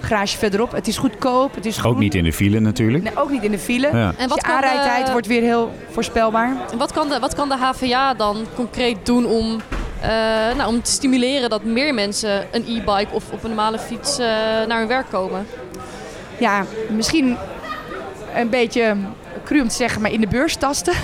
garage 0.00 0.38
verderop. 0.38 0.72
Het 0.72 0.88
is 0.88 0.96
goedkoop, 0.96 1.54
het 1.54 1.66
is 1.66 1.84
Ook 1.84 1.98
niet 1.98 2.14
in 2.14 2.24
de 2.24 2.32
file 2.32 2.60
natuurlijk. 2.60 3.04
Nee, 3.04 3.12
ook 3.16 3.30
niet 3.30 3.42
in 3.42 3.50
de 3.50 3.58
file. 3.58 3.86
Ja. 3.92 4.08
En 4.08 4.14
En 4.16 4.28
wat 4.28 4.40
de- 4.40 4.46
aanrijdtijd 4.46 5.12
wordt 5.12 5.26
weer 5.26 5.42
heel 5.42 5.72
voorspelbaar. 5.90 6.56
En 6.72 6.78
wat 6.78 6.92
kan 6.92 7.08
de, 7.08 7.18
wat 7.18 7.34
kan 7.34 7.48
de 7.48 7.56
HVA 7.56 8.14
dan 8.14 8.36
concreet 8.54 9.06
doen 9.06 9.26
om, 9.26 9.60
nou, 10.56 10.68
om 10.68 10.82
te 10.82 10.90
stimuleren 10.90 11.50
dat 11.50 11.64
meer 11.64 11.94
mensen 11.94 12.46
een 12.50 12.64
e-bike 12.68 13.12
of 13.12 13.30
op 13.30 13.42
een 13.42 13.48
normale 13.48 13.78
fiets 13.78 14.18
eh, 14.18 14.26
naar 14.66 14.78
hun 14.78 14.88
werk 14.88 15.06
komen? 15.10 15.46
ja, 16.38 16.64
misschien 16.90 17.36
een 18.34 18.48
beetje 18.48 18.96
cru 19.44 19.60
om 19.60 19.68
te 19.68 19.74
zeggen, 19.74 20.02
maar 20.02 20.12
in 20.12 20.20
de 20.20 20.26
beurs 20.26 20.56
tasten. 20.56 20.94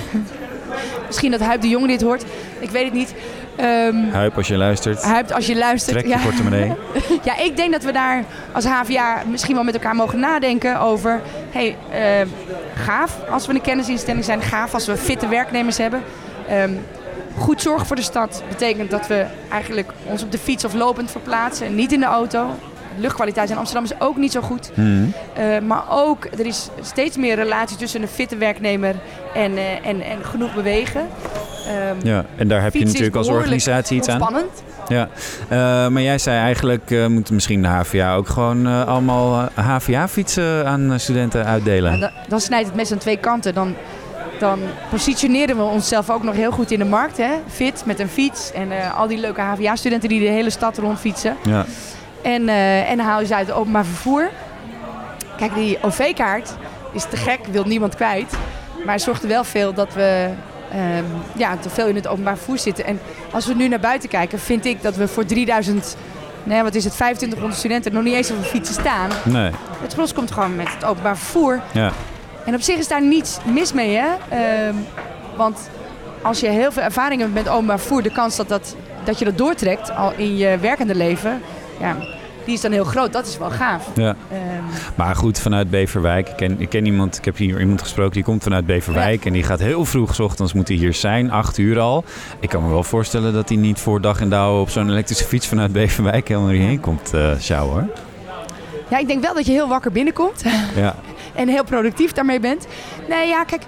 misschien 1.07 1.31
dat 1.31 1.41
Huip 1.41 1.61
de 1.61 1.69
Jong 1.69 1.87
dit 1.87 2.03
hoort. 2.03 2.25
Ik 2.59 2.71
weet 2.71 2.85
het 2.85 2.93
niet. 2.93 3.15
Ehm 3.57 4.11
Huip, 4.11 4.37
als 4.37 4.49
je 4.49 4.57
luistert. 4.57 5.03
Huip, 5.03 5.31
als 5.31 5.47
je 5.47 5.57
luistert. 5.57 5.99
Trek 5.99 6.13
je 6.13 6.23
portemonnee. 6.23 6.73
ja, 7.29 7.39
ik 7.39 7.57
denk 7.57 7.73
dat 7.73 7.83
we 7.83 7.93
daar 7.93 8.25
als 8.53 8.65
HVA 8.65 9.23
misschien 9.31 9.55
wel 9.55 9.65
met 9.65 9.75
elkaar 9.75 9.95
mogen 9.95 10.19
nadenken 10.19 10.81
over... 10.81 11.21
hey, 11.51 11.77
eh, 11.91 12.27
gaaf 12.75 13.17
als 13.31 13.47
we 13.47 13.55
een 13.55 13.61
kennisinstelling 13.61 14.25
zijn. 14.25 14.43
Gaaf 14.43 14.75
als 14.75 14.87
we 14.87 14.97
fitte 14.97 15.29
werknemers 15.29 15.79
hebben. 15.79 16.03
Ehm, 16.49 16.73
goed 17.39 17.63
zorg 17.63 17.87
voor 17.87 17.97
de 17.97 18.03
stad 18.03 18.43
betekent 18.49 18.91
dat 18.91 19.07
we 19.07 19.27
eigenlijk 19.51 19.91
ons 20.05 20.23
op 20.23 20.33
de 20.33 20.39
fiets 20.39 20.65
of 20.65 20.75
lopend 20.75 21.11
verplaatsen. 21.11 21.67
En 21.67 21.75
niet 21.75 21.93
in 21.93 22.01
de 22.01 22.07
auto. 22.07 22.47
De 22.95 23.01
luchtkwaliteit 23.01 23.51
in 23.51 23.57
Amsterdam 23.57 23.85
is 23.85 24.01
ook 24.01 24.17
niet 24.17 24.33
zo 24.33 24.41
goed. 24.41 24.71
Mhm. 24.75 25.05
Eh, 25.35 25.59
maar 25.67 25.83
ook, 25.91 26.25
er 26.25 26.47
is 26.47 26.69
steeds 26.81 27.17
meer 27.17 27.35
relatie 27.35 27.77
tussen 27.77 28.03
een 28.03 28.09
fitte 28.09 28.37
werknemer 28.37 28.95
en, 29.35 29.57
eh, 29.57 29.87
en, 29.87 30.01
en 30.01 30.25
genoeg 30.25 30.55
bewegen. 30.55 31.07
Ehm, 31.67 32.07
Ja, 32.07 32.25
en 32.37 32.49
daar 32.49 32.63
heb 32.63 32.75
je 32.75 32.85
natuurlijk 32.85 33.17
als 33.17 33.29
organisatie 33.29 33.97
iets 33.97 34.09
aan. 34.09 34.21
ontspannend. 34.21 34.63
Ja, 34.89 35.09
Eh, 35.49 35.89
maar 35.89 36.03
jij 36.03 36.19
zei 36.19 36.39
eigenlijk 36.39 36.91
eh 36.91 37.07
moet 37.07 37.31
misschien 37.31 37.63
de 37.63 37.69
HVA 37.69 38.15
ook 38.15 38.29
gewoon 38.29 38.87
allemaal 38.87 39.49
HVA-fietsen 39.55 40.67
aan 40.67 41.01
studenten 41.01 41.45
uitdelen. 41.47 42.01
Dan, 42.01 42.11
dan 42.29 42.41
snijdt 42.41 42.67
het 42.67 42.77
mes 42.77 42.93
aan 42.93 42.99
twee 42.99 43.17
kanten. 43.17 43.55
Dan, 43.55 43.75
dan 44.41 44.61
positioneren 44.91 45.57
we 45.57 45.63
onszelf 45.63 46.11
ook 46.11 46.23
nog 46.23 46.35
heel 46.35 46.51
goed 46.51 46.71
in 46.71 46.79
de 46.79 46.85
markt. 46.85 47.17
Hè? 47.17 47.31
Fit, 47.49 47.83
met 47.87 47.99
een 47.99 48.09
fiets. 48.09 48.53
En 48.53 48.73
eh, 48.73 48.99
al 48.99 49.07
die 49.07 49.19
leuke 49.19 49.41
HVA-studenten 49.41 50.09
die 50.09 50.21
de 50.21 50.27
hele 50.27 50.51
stad 50.51 50.79
rondfietsen. 50.79 51.37
Ja. 51.45 51.65
En, 52.23 52.49
eh, 52.49 52.91
en 52.91 52.97
dan 52.97 53.07
haal 53.07 53.21
je 53.21 53.27
ze 53.27 53.35
uit 53.35 53.47
het 53.47 53.57
openbaar 53.57 53.85
vervoer. 53.85 54.31
Kijk, 55.37 55.55
die 55.55 55.79
OV-kaart 55.83 56.55
is 56.93 57.05
te 57.11 57.17
gek, 57.17 57.41
wil 57.51 57.65
niemand 57.65 57.95
kwijt. 57.95 58.35
Maar 58.85 58.95
het 58.95 59.03
zorgt 59.03 59.23
er 59.23 59.29
wel 59.29 59.45
veel 59.45 59.75
dat 59.75 59.95
we 59.95 60.29
ehm, 60.73 61.05
ja, 61.37 61.57
te 61.57 61.71
veel 61.71 61.87
in 61.87 61.95
het 61.95 62.07
openbaar 62.07 62.37
vervoer 62.37 62.59
zitten. 62.59 62.85
En 62.85 63.01
als 63.33 63.47
we 63.47 63.55
nu 63.55 63.69
naar 63.69 63.81
buiten 63.81 64.09
kijken, 64.09 64.39
vind 64.39 64.65
ik 64.65 64.83
dat 64.83 64.97
we 64.97 65.09
voor 65.09 65.25
3000, 65.25 65.97
nee, 66.43 66.63
wat 66.63 66.75
is 66.75 66.85
het, 66.85 66.93
2500 66.93 67.59
studenten 67.59 67.93
nog 67.93 68.03
niet 68.03 68.15
eens 68.15 68.31
op 68.31 68.37
een 68.37 68.45
fietsen 68.45 68.75
staan. 68.75 69.11
Nee. 69.25 69.51
Het 69.83 69.93
gros 69.93 70.13
komt 70.13 70.31
gewoon 70.31 70.57
met 70.57 70.73
het 70.75 70.85
openbaar 70.85 71.17
vervoer. 71.17 71.61
Ja. 71.73 71.93
En 72.47 72.55
op 72.55 72.61
zich 72.61 72.79
is 72.79 72.89
daar 72.89 73.03
niets 73.03 73.39
mis 73.45 73.73
mee, 73.73 73.97
hè? 73.97 74.07
Ehm, 74.29 74.75
want 75.37 75.71
als 76.23 76.41
je 76.41 76.49
heel 76.49 76.73
veel 76.73 76.83
ervaring 76.83 77.21
hebt 77.21 77.35
met 77.35 77.49
openbaar 77.49 77.79
vervoer, 77.79 78.03
de 78.03 78.13
kans 78.13 78.37
dat, 78.37 78.49
dat, 78.49 78.77
dat 79.05 79.19
je 79.19 79.25
dat 79.25 79.39
doortrekt 79.39 79.91
al 79.97 80.13
in 80.17 80.37
je 80.37 80.59
werkende 80.61 80.95
leven, 80.95 81.41
ja, 81.81 81.97
die 82.45 82.55
is 82.55 82.61
dan 82.61 82.73
heel 82.73 82.85
groot. 82.85 83.13
Dat 83.13 83.27
is 83.27 83.39
wel 83.39 83.51
gaaf. 83.51 83.87
Ja. 83.95 84.17
Ehm, 84.33 84.41
Maar 84.95 85.17
goed, 85.17 85.39
vanuit 85.39 85.71
Beverwijk. 85.71 86.29
Ik 86.29 86.37
ken, 86.37 86.61
ik 86.61 86.69
ken 86.69 86.87
iemand, 86.87 87.17
ik 87.19 87.25
heb 87.25 87.37
hier 87.37 87.61
iemand 87.61 87.83
gesproken 87.83 88.13
die 88.13 88.23
komt 88.23 88.43
vanuit 88.43 88.67
Beverwijk. 88.67 89.25
En 89.25 89.33
die 89.33 89.43
gaat 89.43 89.59
heel 89.59 89.85
vroeg 89.85 90.15
's 90.15 90.19
ochtends 90.19 90.53
moet 90.53 90.69
hij 90.69 90.77
hier 90.77 90.95
zijn, 90.95 91.31
acht 91.31 91.59
uur 91.59 91.79
al. 91.79 92.05
Ik 92.41 92.49
kan 92.49 92.63
me 92.63 92.69
wel 92.69 92.83
voorstellen 92.85 93.33
dat 93.33 93.49
hij 93.49 93.59
niet 93.59 93.79
voor 93.79 94.01
dag 94.01 94.21
en 94.21 94.29
dauw 94.31 94.61
op 94.61 94.71
zo'n 94.71 94.89
elektrische 94.91 95.25
fiets 95.25 95.47
vanuit 95.47 95.73
Beverwijk 95.73 96.29
helemaal 96.29 96.51
hierheen 96.51 96.81
komt 96.81 97.13
sjouwen, 97.39 97.73
hoor. 97.75 97.87
ja, 98.89 98.99
ik 98.99 99.07
denk 99.07 99.23
wel 99.23 99.35
dat 99.35 99.47
je 99.47 99.53
heel 99.53 99.69
wakker 99.69 99.93
binnenkomt 99.93 100.43
Ja. 100.77 100.95
en 101.41 101.49
heel 101.49 101.65
productief 101.65 102.13
daarmee 102.13 102.41
bent. 102.41 102.67
Nee, 103.09 103.29
ja, 103.29 103.45
kijk, 103.45 103.63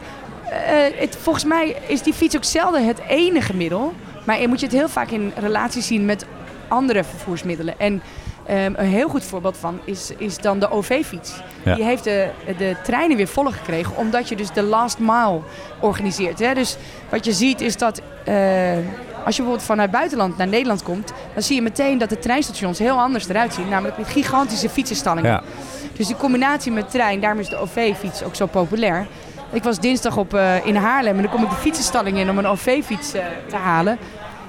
eh, 0.50 1.00
het, 1.00 1.16
volgens 1.20 1.44
mij 1.44 1.76
is 1.87 2.02
die 2.02 2.12
fiets 2.12 2.37
ook 2.37 2.44
zelden 2.44 2.87
het 2.87 3.00
enige 3.08 3.56
middel. 3.56 3.92
Maar 4.24 4.40
je 4.40 4.48
moet 4.48 4.61
je 4.61 4.66
het 4.66 4.74
heel 4.74 4.88
vaak 4.88 5.11
in 5.11 5.32
relatie 5.37 5.82
zien 5.82 6.04
met 6.04 6.26
andere 6.68 7.04
vervoersmiddelen. 7.04 7.78
En 7.78 8.02
ehm, 8.46 8.72
een 8.76 8.87
heel 8.87 9.08
goed 9.08 9.24
voorbeeld 9.24 9.56
van 9.56 9.80
is, 9.85 10.12
is 10.16 10.38
dan 10.38 10.58
de 10.58 10.70
OV-fiets. 10.70 11.40
Ja. 11.64 11.74
Die 11.74 11.85
heeft 11.85 12.04
de, 12.04 12.28
de 12.58 12.76
treinen 12.82 13.16
weer 13.16 13.28
voller 13.28 13.52
gekregen, 13.52 13.96
omdat 13.96 14.28
je 14.28 14.37
dus 14.37 14.52
de 14.52 14.62
last 14.62 14.98
mile 14.98 15.40
organiseert. 15.80 16.38
Hè? 16.38 16.54
Dus 16.54 16.76
wat 17.08 17.24
je 17.24 17.32
ziet 17.32 17.61
is 17.61 17.76
dat 17.76 18.02
eh, 18.24 18.35
als 19.24 19.37
je 19.37 19.42
bijvoorbeeld 19.42 19.62
vanuit 19.62 19.90
buitenland 19.90 20.37
naar 20.37 20.48
Nederland 20.48 20.82
komt, 20.82 21.12
dan 21.35 21.42
zie 21.42 21.56
je 21.56 21.62
meteen 21.62 21.98
dat 21.98 22.08
de 22.08 22.18
treinstations 22.18 22.78
heel 22.78 23.00
anders 23.00 23.28
eruit 23.28 23.54
zien. 23.54 23.68
Namelijk 23.68 23.98
met 23.98 24.08
gigantische 24.08 24.68
fietsenstallingen. 24.68 25.30
Ja. 25.30 25.42
Dus 25.96 26.06
die 26.06 26.16
combinatie 26.16 26.72
met 26.72 26.90
trein, 26.90 27.20
daarom 27.20 27.40
is 27.40 27.48
de 27.48 27.56
OV-fiets 27.56 28.22
ook 28.22 28.35
zo 28.35 28.46
populair. 28.46 29.06
Ik 29.52 29.62
was 29.62 29.80
dinsdag 29.80 30.16
op, 30.16 30.35
eh, 30.35 30.66
in 30.66 30.76
Haarlem 30.76 31.16
en 31.16 31.22
dan 31.22 31.30
kom 31.30 31.42
ik 31.42 31.50
de 31.50 31.56
fietsenstalling 31.56 32.18
in 32.18 32.30
om 32.30 32.38
een 32.38 32.46
OV-fiets 32.46 33.12
eh, 33.12 33.24
te 33.48 33.56
halen. 33.56 33.98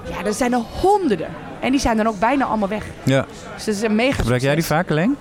Ja, 0.09 0.25
er 0.25 0.33
zijn 0.33 0.53
er 0.53 0.61
honderden. 0.81 1.27
En 1.59 1.71
die 1.71 1.79
zijn 1.79 1.97
dan 1.97 2.07
ook 2.07 2.19
bijna 2.19 2.45
allemaal 2.45 2.69
weg. 2.69 2.85
Ja. 3.03 3.25
Dus 3.55 3.65
dat 3.65 3.75
is 3.75 3.81
een 3.81 3.95
mega 3.95 4.15
Gebruik 4.15 4.41
jij 4.41 4.55
die 4.55 4.65
vaak 4.65 4.91
alleen? 4.91 5.17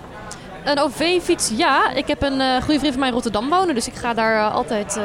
Een 0.64 0.78
OV-fiets, 0.78 1.50
ja. 1.56 1.90
Ik 1.90 2.06
heb 2.06 2.22
een 2.22 2.40
eh, 2.40 2.62
goede 2.62 2.78
vriend 2.78 2.92
van 2.92 2.98
mij 2.98 3.08
in 3.08 3.14
Rotterdam 3.14 3.48
wonen. 3.48 3.74
Dus 3.74 3.86
ik 3.86 3.94
ga 3.94 4.14
daar 4.14 4.36
eh, 4.36 4.54
altijd 4.54 5.00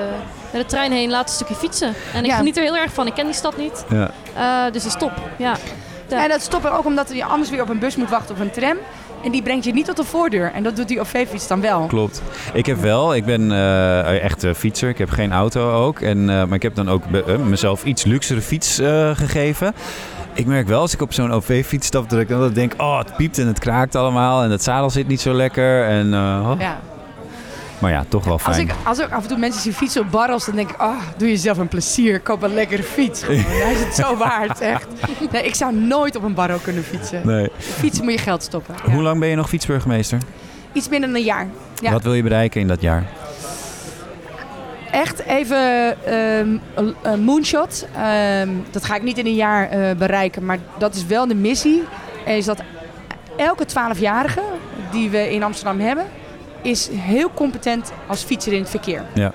met 0.51 0.61
de 0.61 0.67
trein 0.67 0.91
heen, 0.91 1.09
laat 1.09 1.27
een 1.27 1.33
stukje 1.35 1.55
fietsen. 1.55 1.93
En 2.13 2.19
ik 2.23 2.29
Ja. 2.29 2.37
geniet 2.37 2.57
er 2.57 2.63
heel 2.63 2.77
erg 2.77 2.93
van. 2.93 3.07
Ik 3.07 3.13
ken 3.13 3.25
die 3.25 3.33
stad 3.33 3.57
niet. 3.57 3.85
Ja. 3.89 4.11
Eh, 4.35 4.71
dus 4.73 4.83
dat 4.83 4.91
is 4.91 4.99
top, 4.99 5.11
ja. 5.37 5.55
Ja. 6.09 6.23
En 6.23 6.29
dat 6.29 6.41
stopt 6.41 6.65
er 6.65 6.71
ook 6.71 6.85
omdat 6.85 7.09
je 7.13 7.23
anders 7.25 7.49
weer 7.49 7.61
op 7.61 7.69
een 7.69 7.79
bus 7.79 7.95
moet 7.95 8.09
wachten 8.09 8.35
of 8.35 8.41
een 8.41 8.51
tram. 8.51 8.77
En 9.23 9.31
die 9.31 9.41
brengt 9.41 9.65
je 9.65 9.73
niet 9.73 9.85
tot 9.85 9.97
de 9.97 10.03
voordeur. 10.03 10.51
En 10.53 10.63
dat 10.63 10.75
doet 10.75 10.87
die 10.87 10.99
OV-fiets 10.99 11.47
dan 11.47 11.61
wel. 11.61 11.85
Klopt. 11.85 12.21
Ik 12.53 12.65
heb 12.65 12.77
wel, 12.81 13.15
ik 13.15 13.25
ben 13.25 13.51
eh, 13.51 14.23
echt 14.23 14.43
eh, 14.43 14.53
fietser. 14.53 14.89
Ik 14.89 14.97
heb 14.97 15.09
geen 15.09 15.31
auto 15.33 15.71
ook. 15.85 15.99
En, 15.99 16.17
eh, 16.29 16.35
maar 16.35 16.53
ik 16.53 16.61
heb 16.61 16.75
dan 16.75 16.89
ook 16.89 17.09
be- 17.09 17.37
mezelf 17.45 17.83
iets 17.85 18.03
luxere 18.03 18.41
fiets 18.41 18.79
eh, 18.79 19.09
gegeven. 19.15 19.73
Ik 20.33 20.45
merk 20.45 20.67
wel 20.67 20.81
als 20.81 20.93
ik 20.93 21.01
op 21.01 21.13
zo'n 21.13 21.31
OV-fiets 21.31 21.87
stap 21.87 22.09
dat 22.09 22.19
ik 22.19 22.27
dan 22.27 22.53
denk, 22.53 22.73
oh 22.77 22.97
het 22.97 23.15
piept 23.15 23.37
en 23.37 23.47
het 23.47 23.59
kraakt 23.59 23.95
allemaal 23.95 24.43
en 24.43 24.51
het 24.51 24.63
zadel 24.63 24.89
zit 24.89 25.07
niet 25.07 25.21
zo 25.21 25.33
lekker. 25.33 25.85
En, 25.87 26.13
eh, 26.13 26.49
oh. 26.51 26.59
Ja. 26.59 26.79
Maar 27.79 27.91
ja, 27.91 28.05
toch 28.07 28.23
wel 28.23 28.33
Als 28.33 28.41
fijn. 28.43 28.59
ik, 28.59 28.73
als 28.83 28.99
ik 28.99 29.11
af 29.11 29.21
en 29.21 29.27
toe 29.27 29.37
mensen 29.37 29.61
zie 29.61 29.73
fietsen 29.73 30.01
op 30.01 30.11
barrels, 30.11 30.45
dan 30.45 30.55
denk 30.55 30.69
ik, 30.69 30.77
ah, 30.77 30.95
doe 31.17 31.27
jezelf 31.27 31.57
een 31.57 31.67
plezier. 31.67 32.19
Koop 32.19 32.41
een 32.41 32.53
lekkere 32.53 32.83
fiets. 32.83 33.21
Hij 33.27 33.71
is 33.73 33.79
het 33.79 33.95
zo 33.95 34.15
waard, 34.17 34.59
echt. 34.61 34.87
Nee, 35.31 35.43
ik 35.45 35.55
zou 35.55 35.75
nooit 35.75 36.15
op 36.15 36.23
een 36.23 36.33
barrel 36.33 36.57
kunnen 36.59 36.83
fietsen. 36.83 37.21
Nee. 37.23 37.49
Fietsen 37.57 38.03
moet 38.03 38.13
je 38.13 38.19
geld 38.19 38.43
stoppen. 38.43 38.75
Hoe 38.91 39.01
lang 39.01 39.19
ben 39.19 39.29
je 39.29 39.35
nog 39.35 39.49
fietsburgemeester? 39.49 40.19
Iets 40.71 40.89
minder 40.89 41.09
dan 41.09 41.17
een 41.17 41.25
jaar. 41.25 41.47
Ja. 41.81 41.91
Wat 41.91 42.03
wil 42.03 42.13
je 42.13 42.23
bereiken 42.23 42.61
in 42.61 42.67
dat 42.67 42.81
jaar? 42.81 43.05
echt 44.91 45.19
even 45.19 45.95
ehm, 46.05 46.57
een- 47.03 47.23
moonshot. 47.23 47.87
Ehm, 47.95 48.49
dat 48.71 48.85
ga 48.85 48.95
ik 48.95 49.03
niet 49.03 49.17
in 49.17 49.25
een 49.25 49.35
jaar 49.35 49.69
eh, 49.69 49.95
bereiken, 49.95 50.45
maar 50.45 50.57
dat 50.77 50.95
is 50.95 51.05
wel 51.05 51.27
de 51.27 51.35
missie. 51.35 51.83
En 52.25 52.35
is 52.35 52.45
dat 52.45 52.61
elke 53.37 53.65
12-jarige 53.65 54.41
die 54.91 55.09
we 55.09 55.33
in 55.33 55.43
Amsterdam 55.43 55.79
hebben, 55.79 56.05
is 56.61 56.89
heel 56.91 57.31
competent 57.33 57.91
als 58.07 58.23
fietser 58.23 58.53
in 58.53 58.59
het 58.61 58.69
verkeer. 58.69 59.05
Ja. 59.13 59.33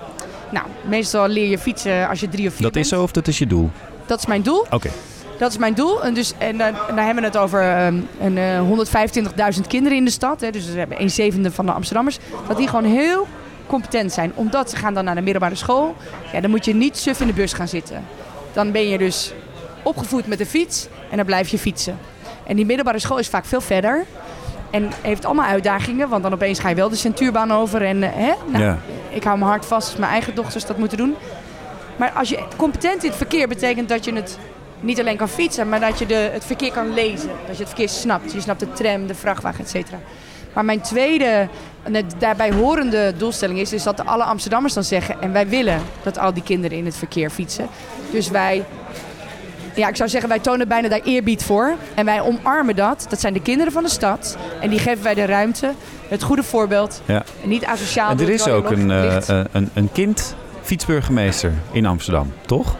Nou, 0.51 0.65
meestal 0.81 1.27
leer 1.27 1.49
je 1.49 1.57
fietsen 1.57 2.09
als 2.09 2.19
je 2.19 2.29
drie 2.29 2.47
of 2.47 2.53
vier 2.53 2.61
Dat 2.63 2.71
bent. 2.71 2.85
is 2.85 2.91
zo 2.91 3.03
of 3.03 3.11
dat 3.11 3.27
is 3.27 3.37
je 3.37 3.47
doel? 3.47 3.69
Dat 4.05 4.19
is 4.19 4.25
mijn 4.25 4.41
doel. 4.41 4.65
Oké. 4.69 4.89
Dat 5.37 5.51
is 5.51 5.57
mijn 5.57 5.73
doel. 5.73 6.03
En, 6.03 6.13
dus, 6.13 6.33
en, 6.37 6.57
dan, 6.57 6.67
en 6.67 6.95
dan 6.95 7.05
hebben 7.05 7.23
we 7.23 7.29
het 7.29 7.37
over 7.37 7.61
ehm, 7.61 7.99
een, 8.19 8.37
eh, 8.37 9.55
125.000 9.55 9.67
kinderen 9.67 9.97
in 9.97 10.05
de 10.05 10.11
stad. 10.11 10.41
Hè, 10.41 10.51
dus 10.51 10.65
we 10.65 10.77
hebben 10.79 11.01
een 11.01 11.09
zevende 11.09 11.51
van 11.51 11.65
de 11.65 11.71
Amsterdammers. 11.71 12.17
Dat 12.47 12.57
die 12.57 12.67
gewoon 12.67 12.85
heel 12.85 13.27
competent 13.67 14.11
zijn. 14.11 14.31
Omdat 14.35 14.69
ze 14.69 14.75
gaan 14.75 14.93
dan 14.93 15.03
naar 15.03 15.15
de 15.15 15.21
middelbare 15.21 15.55
school. 15.55 15.95
Ja, 16.33 16.41
dan 16.41 16.49
moet 16.49 16.65
je 16.65 16.73
niet 16.75 16.97
suf 16.97 17.21
in 17.21 17.27
de 17.27 17.33
bus 17.33 17.53
gaan 17.53 17.67
zitten. 17.67 18.03
Dan 18.53 18.71
ben 18.71 18.89
je 18.89 18.97
dus 18.97 19.33
opgevoed 19.83 20.27
met 20.27 20.37
de 20.37 20.45
fiets 20.45 20.87
en 21.09 21.17
dan 21.17 21.25
blijf 21.25 21.47
je 21.49 21.57
fietsen. 21.57 21.97
En 22.47 22.55
die 22.55 22.65
middelbare 22.65 22.99
school 22.99 23.17
is 23.17 23.27
vaak 23.27 23.45
veel 23.45 23.61
verder. 23.61 24.05
En 24.73 24.89
heeft 25.01 25.25
allemaal 25.25 25.45
uitdagingen, 25.45 26.09
want 26.09 26.23
dan 26.23 26.33
opeens 26.33 26.59
ga 26.59 26.69
je 26.69 26.75
wel 26.75 26.89
de 26.89 26.95
centuurbaan 26.95 27.51
over. 27.51 27.81
En 27.85 28.03
eh, 28.03 28.09
hè? 28.13 28.31
Nou, 28.51 28.63
Ja. 28.63 28.77
ik 29.09 29.23
hou 29.23 29.37
mijn 29.37 29.49
hart 29.49 29.65
vast 29.65 29.89
als 29.89 29.99
mijn 29.99 30.11
eigen 30.11 30.35
dochters 30.35 30.65
dat 30.65 30.77
moeten 30.77 30.97
doen. 30.97 31.15
Maar 31.95 32.11
als 32.11 32.29
je 32.29 32.43
competent 32.57 33.03
in 33.03 33.09
het 33.09 33.17
verkeer 33.17 33.47
betekent 33.47 33.89
dat 33.89 34.05
je 34.05 34.13
het 34.13 34.37
niet 34.79 34.99
alleen 34.99 35.17
kan 35.17 35.29
fietsen, 35.29 35.69
maar 35.69 35.79
dat 35.79 35.99
je 35.99 36.05
de, 36.05 36.29
het 36.33 36.45
verkeer 36.45 36.71
kan 36.71 36.93
lezen. 36.93 37.29
Dat 37.47 37.57
je 37.57 37.63
het 37.63 37.67
verkeer 37.67 37.89
snapt. 37.89 38.31
Je 38.31 38.41
snapt 38.41 38.59
de 38.59 38.71
tram, 38.73 39.07
de 39.07 39.15
vrachtwagen, 39.15 39.63
et 39.63 39.69
cetera. 39.69 39.97
Maar 40.53 40.65
mijn 40.65 40.81
tweede, 40.81 41.47
daarbij 42.17 42.51
horende 42.51 43.13
doelstelling 43.17 43.59
is, 43.59 43.73
is 43.73 43.83
dat 43.83 44.05
alle 44.05 44.23
Amsterdammers 44.23 44.73
dan 44.73 44.83
zeggen... 44.83 45.21
en 45.21 45.31
wij 45.31 45.47
willen 45.47 45.81
dat 46.03 46.17
al 46.17 46.33
die 46.33 46.43
kinderen 46.43 46.77
in 46.77 46.85
het 46.85 46.95
verkeer 46.97 47.29
fietsen. 47.29 47.67
Dus 48.11 48.29
wij, 48.29 48.65
ja, 49.75 49.87
ik 49.87 49.95
zou 49.95 50.09
zeggen, 50.09 50.29
wij 50.29 50.39
tonen 50.39 50.67
bijna 50.67 50.87
daar 50.87 51.01
eerbied 51.03 51.43
voor. 51.43 51.73
En 51.93 52.05
wij 52.05 52.21
omarmen 52.21 52.75
dat. 52.75 53.05
Dat 53.09 53.19
zijn 53.19 53.33
de 53.33 53.41
kinderen 53.41 53.73
van 53.73 53.83
de 53.83 53.89
stad. 53.89 54.37
En 54.61 54.69
die 54.69 54.79
geven 54.79 55.03
wij 55.03 55.13
de 55.13 55.25
ruimte, 55.25 55.71
het 56.07 56.23
goede 56.23 56.43
voorbeeld. 56.43 57.01
Ja. 57.05 57.23
En 57.43 57.49
niet 57.49 57.65
asociaal. 57.65 58.09
En 58.09 58.19
er 58.19 58.29
is 58.29 58.47
ook 58.47 58.71
een, 58.71 59.01
licht. 59.01 59.29
eh, 59.29 59.41
een, 59.51 59.69
een 59.73 59.91
kind 59.91 60.35
fietsburgemeester 60.61 61.53
in 61.71 61.85
Amsterdam, 61.85 62.33
toch? 62.45 62.75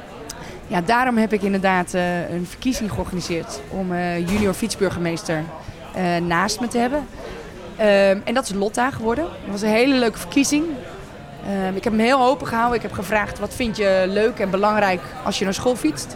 Ja, 0.68 0.82
daarom 0.82 1.18
heb 1.18 1.34
ik 1.34 1.42
inderdaad 1.42 1.94
eh, 1.94 2.30
een 2.30 2.46
verkiezing 2.50 2.92
georganiseerd 2.92 3.60
om 3.70 3.94
eh, 3.94 4.28
junior 4.30 4.54
fietsburgemeester 4.54 5.44
eh, 5.94 6.04
naast 6.28 6.60
me 6.60 6.68
te 6.68 6.78
hebben. 6.78 7.08
Ehm, 7.76 8.18
en 8.24 8.34
dat 8.34 8.44
is 8.44 8.54
Lotta 8.54 8.92
geworden. 8.92 9.24
Dat 9.24 9.52
was 9.52 9.62
een 9.62 9.70
hele 9.70 9.96
leuke 9.96 10.18
verkiezing. 10.20 10.66
Ehm, 11.48 11.76
ik 11.76 11.84
heb 11.84 11.94
hem 11.94 12.02
heel 12.02 12.22
open 12.22 12.48
gehouden. 12.48 12.76
Ik 12.76 12.82
heb 12.82 12.92
gevraagd 12.94 13.40
wat 13.40 13.54
vind 13.54 13.78
je 13.78 14.04
leuk 14.08 14.40
en 14.40 14.50
belangrijk 14.50 15.02
als 15.24 15.40
je 15.40 15.44
naar 15.44 15.54
school 15.54 15.76
fietst. 15.76 16.16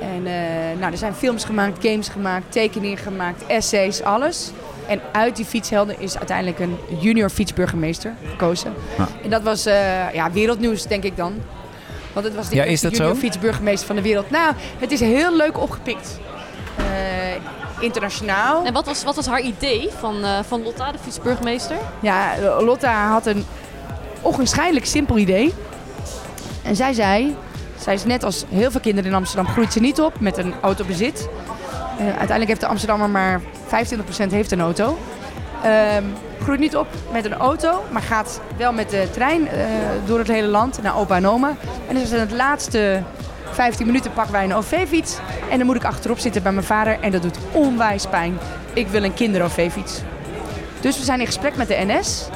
En 0.00 0.26
eh, 0.26 0.78
nou, 0.78 0.92
er 0.92 0.98
zijn 0.98 1.14
films 1.14 1.44
gemaakt, 1.44 1.86
games 1.86 2.08
gemaakt, 2.08 2.52
tekeningen 2.52 2.98
gemaakt, 2.98 3.46
essays, 3.46 4.02
alles. 4.02 4.50
En 4.86 5.00
uit 5.12 5.36
die 5.36 5.44
fietshelden 5.44 6.00
is 6.00 6.16
uiteindelijk 6.16 6.58
een 6.58 6.76
junior 7.00 7.30
fietsburgemeester 7.30 8.14
gekozen. 8.30 8.74
Ja. 8.98 9.08
En 9.22 9.30
dat 9.30 9.42
was 9.42 9.66
eh, 9.66 10.14
ja, 10.14 10.30
wereldnieuws, 10.30 10.86
denk 10.86 11.02
ik 11.04 11.16
dan. 11.16 11.34
Want 12.12 12.26
het 12.26 12.34
was 12.34 12.48
de 12.48 12.54
Ja, 12.56 12.62
is 12.62 12.68
eerste 12.70 12.86
dat 12.88 12.96
junior 12.96 13.14
zo? 13.14 13.20
fietsburgemeester 13.20 13.86
van 13.86 13.96
de 13.96 14.02
wereld. 14.02 14.30
Nou, 14.30 14.54
het 14.78 14.92
is 14.92 15.00
heel 15.00 15.36
leuk 15.36 15.58
opgepikt. 15.60 16.18
Eh, 16.76 16.84
internationaal. 17.80 18.64
En 18.64 18.72
wat 18.72 18.86
was, 18.86 19.04
wat 19.04 19.16
was 19.16 19.26
haar 19.26 19.40
idee 19.40 19.90
van, 19.98 20.24
eh, 20.24 20.38
van 20.48 20.62
Lotta, 20.62 20.92
de 20.92 20.98
fietsburgemeester? 20.98 21.76
Ja, 22.00 22.34
Lotta 22.60 23.08
had 23.08 23.26
een 23.26 23.44
onwaarschijnlijk 24.20 24.86
simpel 24.86 25.18
idee. 25.18 25.54
En 26.62 26.76
zij 26.76 26.92
zei, 26.92 27.36
zij 27.86 27.94
is 27.94 28.04
net 28.04 28.24
als 28.24 28.44
heel 28.48 28.70
veel 28.70 28.80
kinderen 28.80 29.10
in 29.10 29.16
Amsterdam, 29.16 29.52
groeit 29.52 29.72
ze 29.72 29.80
niet 29.80 30.00
op 30.00 30.20
met 30.20 30.36
een 30.36 30.54
autobezit. 30.60 31.28
Eh, 31.98 32.06
uiteindelijk 32.06 32.48
heeft 32.48 32.60
de 32.60 32.66
Amsterdammer 32.66 33.10
maar 33.10 33.40
25% 33.66 34.30
heeft 34.30 34.50
een 34.50 34.60
auto. 34.60 34.98
Ehm, 35.62 36.04
groeit 36.42 36.60
niet 36.60 36.76
op 36.76 36.86
met 37.12 37.24
een 37.24 37.34
auto, 37.34 37.84
maar 37.90 38.02
gaat 38.02 38.40
wel 38.56 38.72
met 38.72 38.90
de 38.90 39.08
trein 39.12 39.48
eh, 39.48 39.66
door 40.06 40.18
het 40.18 40.28
hele 40.28 40.46
land 40.46 40.82
naar 40.82 40.96
opa 40.96 41.16
en 41.16 41.26
oma. 41.26 41.56
En 41.88 41.94
dus 41.94 42.10
in 42.10 42.20
het 42.20 42.32
laatste 42.32 43.02
15 43.50 43.86
minuten 43.86 44.12
pakken 44.12 44.32
wij 44.32 44.44
een 44.44 44.54
OV-fiets. 44.54 45.18
En 45.50 45.58
dan 45.58 45.66
moet 45.66 45.76
ik 45.76 45.84
achterop 45.84 46.18
zitten 46.18 46.42
bij 46.42 46.52
mijn 46.52 46.66
vader 46.66 47.00
en 47.00 47.10
dat 47.10 47.22
doet 47.22 47.38
onwijs 47.52 48.06
pijn. 48.06 48.38
Ik 48.72 48.88
wil 48.88 49.02
een 49.02 49.14
kinder-OV-fiets. 49.14 50.00
Dus 50.80 50.98
we 50.98 51.04
zijn 51.04 51.20
in 51.20 51.26
gesprek 51.26 51.56
met 51.56 51.68
de 51.68 51.84
NS. 51.86 52.28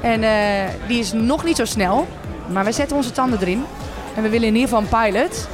En 0.00 0.22
eh, 0.22 0.68
die 0.86 0.98
is 0.98 1.12
nog 1.12 1.44
niet 1.44 1.56
zo 1.56 1.64
snel, 1.64 2.06
maar 2.46 2.64
wij 2.64 2.72
zetten 2.72 2.96
onze 2.96 3.12
tanden 3.12 3.40
erin. 3.40 3.64
En 4.20 4.26
we 4.26 4.32
willen 4.32 4.48
in 4.48 4.54
ieder 4.54 4.68
geval 4.68 4.98
een 4.98 5.12
pilot. 5.12 5.48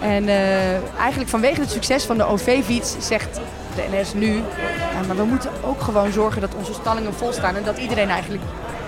En 0.00 0.28
eh, 0.28 0.98
eigenlijk 0.98 1.30
vanwege 1.30 1.60
het 1.60 1.70
succes 1.70 2.04
van 2.04 2.16
de 2.16 2.24
OV-fiets 2.24 2.96
zegt 2.98 3.40
de 3.74 3.84
NS 3.90 4.14
nu... 4.14 4.34
Ja, 4.34 5.06
maar 5.06 5.16
we 5.16 5.24
moeten 5.24 5.50
ook 5.62 5.80
gewoon 5.80 6.12
zorgen 6.12 6.40
dat 6.40 6.54
onze 6.54 6.72
stallingen 6.72 7.14
vol 7.14 7.32
staan... 7.32 7.56
en 7.56 7.62
dat 7.64 7.78
iedereen 7.78 8.08
eigenlijk 8.08 8.42